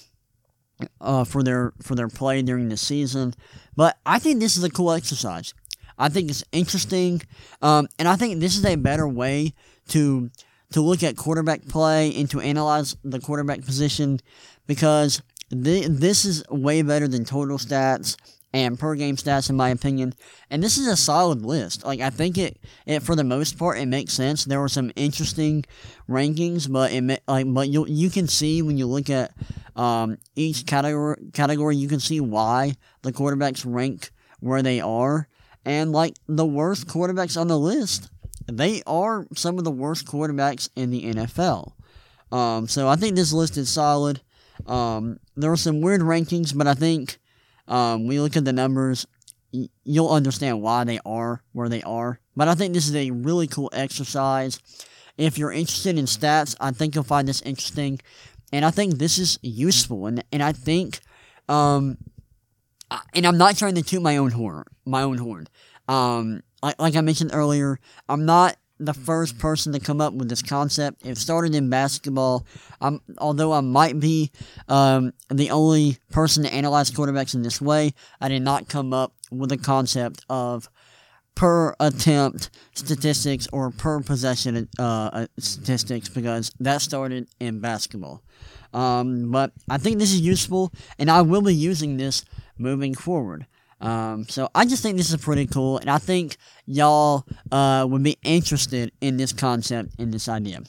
uh, 1.02 1.23
for 1.23 1.43
their 1.43 1.73
for 1.82 1.95
their 1.95 2.08
play 2.08 2.41
during 2.41 2.69
the 2.69 2.78
season. 2.78 3.34
But 3.75 3.97
I 4.06 4.19
think 4.19 4.39
this 4.39 4.58
is 4.58 4.63
a 4.63 4.69
cool 4.69 4.91
exercise. 4.91 5.54
I 5.99 6.09
think 6.09 6.29
it's 6.29 6.43
interesting, 6.51 7.21
um, 7.62 7.88
and 7.99 8.07
I 8.07 8.15
think 8.15 8.39
this 8.39 8.57
is 8.57 8.65
a 8.65 8.75
better 8.75 9.07
way 9.07 9.53
to 9.89 10.31
to 10.71 10.81
look 10.81 11.03
at 11.03 11.17
quarterback 11.17 11.67
play 11.67 12.13
and 12.15 12.29
to 12.29 12.39
analyze 12.39 12.95
the 13.04 13.19
quarterback 13.19 13.65
position 13.65 14.19
because 14.67 15.21
this 15.50 16.25
is 16.25 16.43
way 16.50 16.81
better 16.81 17.08
than 17.08 17.25
total 17.25 17.58
stats 17.58 18.15
and 18.54 18.79
per 18.79 18.95
game 18.95 19.15
stats 19.15 19.50
in 19.50 19.56
my 19.56 19.69
opinion. 19.69 20.13
And 20.50 20.63
this 20.63 20.77
is 20.77 20.87
a 20.87 20.97
solid 20.97 21.43
list. 21.43 21.85
Like 21.85 22.00
I 22.00 22.10
think 22.10 22.37
it, 22.37 22.58
it 22.85 23.02
for 23.02 23.15
the 23.15 23.23
most 23.23 23.58
part 23.58 23.77
it 23.77 23.87
makes 23.87 24.13
sense. 24.13 24.45
There 24.45 24.60
were 24.60 24.69
some 24.69 24.91
interesting 24.95 25.65
rankings, 26.08 26.71
but 26.71 26.91
it 26.91 27.23
like 27.27 27.52
but 27.54 27.69
you 27.69 27.85
you 27.87 28.10
can 28.10 28.27
see 28.27 28.62
when 28.62 28.77
you 28.77 28.87
look 28.87 29.10
at 29.10 29.31
um, 29.75 30.17
each 30.35 30.65
category 30.65 31.17
category 31.33 31.75
you 31.75 31.87
can 31.87 32.00
see 32.00 32.19
why 32.19 32.73
the 33.02 33.13
quarterbacks 33.13 33.65
rank 33.67 34.12
where 34.39 34.62
they 34.62 34.79
are. 34.79 35.27
And 35.69 35.91
like 35.91 36.15
the 36.27 36.47
worst 36.47 36.87
quarterbacks 36.87 37.39
on 37.39 37.47
the 37.47 37.59
list, 37.59 38.09
they 38.47 38.81
are 38.87 39.27
some 39.35 39.59
of 39.59 39.65
the 39.65 39.69
worst 39.71 40.07
quarterbacks 40.07 40.67
in 40.75 40.89
the 40.89 41.13
NFL. 41.13 41.73
Um, 42.31 42.67
so 42.67 42.87
I 42.87 42.95
think 42.95 43.15
this 43.15 43.31
list 43.31 43.55
is 43.55 43.69
solid. 43.69 44.19
Um, 44.65 45.19
there 45.37 45.51
are 45.51 45.57
some 45.57 45.81
weird 45.81 46.01
rankings, 46.01 46.57
but 46.57 46.65
I 46.65 46.73
think 46.73 47.19
um, 47.67 48.07
when 48.07 48.13
you 48.13 48.23
look 48.23 48.35
at 48.35 48.45
the 48.45 48.51
numbers, 48.51 49.05
y- 49.53 49.69
you'll 49.83 50.09
understand 50.09 50.59
why 50.59 50.85
they 50.85 50.99
are 51.05 51.43
where 51.51 51.69
they 51.69 51.83
are. 51.83 52.19
But 52.35 52.47
I 52.47 52.55
think 52.55 52.73
this 52.73 52.87
is 52.87 52.95
a 52.95 53.11
really 53.11 53.45
cool 53.45 53.69
exercise. 53.71 54.59
If 55.19 55.37
you're 55.37 55.51
interested 55.51 55.99
in 55.99 56.05
stats, 56.05 56.55
I 56.59 56.71
think 56.71 56.95
you'll 56.95 57.03
find 57.03 57.27
this 57.27 57.43
interesting. 57.43 57.99
And 58.51 58.65
I 58.65 58.71
think 58.71 58.95
this 58.97 59.19
is 59.19 59.37
useful. 59.43 60.07
And, 60.07 60.23
and 60.31 60.41
I 60.41 60.51
think, 60.51 60.99
um, 61.47 61.99
and 63.13 63.25
I'm 63.25 63.37
not 63.37 63.58
trying 63.58 63.75
to 63.75 63.81
toot 63.81 64.02
my 64.02 64.17
own 64.17 64.31
horn, 64.31 64.65
my 64.85 65.04
own 65.04 65.17
horn. 65.17 65.48
Um, 65.87 66.44
like, 66.62 66.79
like 66.79 66.96
I 66.96 67.02
mentioned 67.02 67.31
earlier, 67.33 67.79
I'm 68.08 68.25
not 68.25 68.58
the 68.79 68.94
first 68.94 69.37
person 69.37 69.73
to 69.73 69.79
come 69.79 70.00
up 70.00 70.13
with 70.13 70.29
this 70.29 70.42
concept. 70.42 71.06
It 71.06 71.17
started 71.17 71.54
in 71.54 71.69
basketball. 71.69 72.46
Although 73.17 73.52
I 73.52 73.62
might 73.62 74.00
be 74.00 74.31
um, 74.69 75.13
the 75.29 75.52
only 75.52 75.98
person 76.12 76.44
to 76.44 76.54
analyze 76.54 76.90
quarterbacks 76.90 77.35
in 77.35 77.42
this 77.42 77.62
way, 77.62 77.94
I 78.21 78.29
did 78.29 78.42
not 78.42 78.69
come 78.69 78.94
up 78.94 79.13
with 79.31 79.50
the 79.50 79.58
concept 79.58 80.25
of 80.29 80.69
per 81.35 81.73
attempt 81.79 82.50
statistics 82.73 83.48
or 83.52 83.71
per 83.71 84.02
possession 84.02 84.67
uh, 84.77 84.83
uh, 84.83 85.27
statistics 85.37 86.10
because 86.10 86.52
that 86.60 86.81
started 86.81 87.27
in 87.40 87.60
basketball. 87.60 88.23
Um, 88.73 89.31
but 89.31 89.52
I 89.69 89.77
think 89.77 90.00
this 90.00 90.13
is 90.13 90.21
useful, 90.21 90.71
and 90.98 91.10
I 91.10 91.21
will 91.21 91.42
be 91.42 91.56
using 91.56 91.98
this 91.98 92.23
moving 92.60 92.93
forward. 92.93 93.47
Um, 93.81 94.27
so 94.27 94.49
I 94.53 94.65
just 94.65 94.83
think 94.83 94.97
this 94.97 95.12
is 95.12 95.21
pretty 95.21 95.47
cool, 95.47 95.77
and 95.77 95.89
I 95.89 95.97
think 95.97 96.37
y'all 96.65 97.25
uh, 97.51 97.87
would 97.89 98.03
be 98.03 98.17
interested 98.23 98.91
in 98.99 99.17
this 99.17 99.31
concept 99.31 99.93
and 99.97 100.13
this 100.13 100.27
idea. 100.27 100.62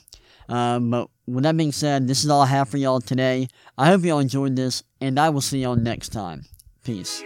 Um, 0.49 0.91
but 0.91 1.09
with 1.27 1.45
that 1.45 1.57
being 1.57 1.73
said, 1.73 2.07
this 2.07 2.25
is 2.25 2.31
all 2.31 2.43
I 2.43 2.47
have 2.47 2.69
for 2.69 2.77
y'all 2.77 3.01
today. 3.01 3.49
I 3.77 3.87
hope 3.87 4.05
y'all 4.05 4.21
enjoyed 4.21 4.57
this, 4.57 4.83
and 5.01 5.19
I 5.19 5.31
will 5.31 5.41
see 5.41 5.63
y'all 5.63 5.77
next 5.77 6.11
time. 6.11 6.45
Peace. 6.85 7.23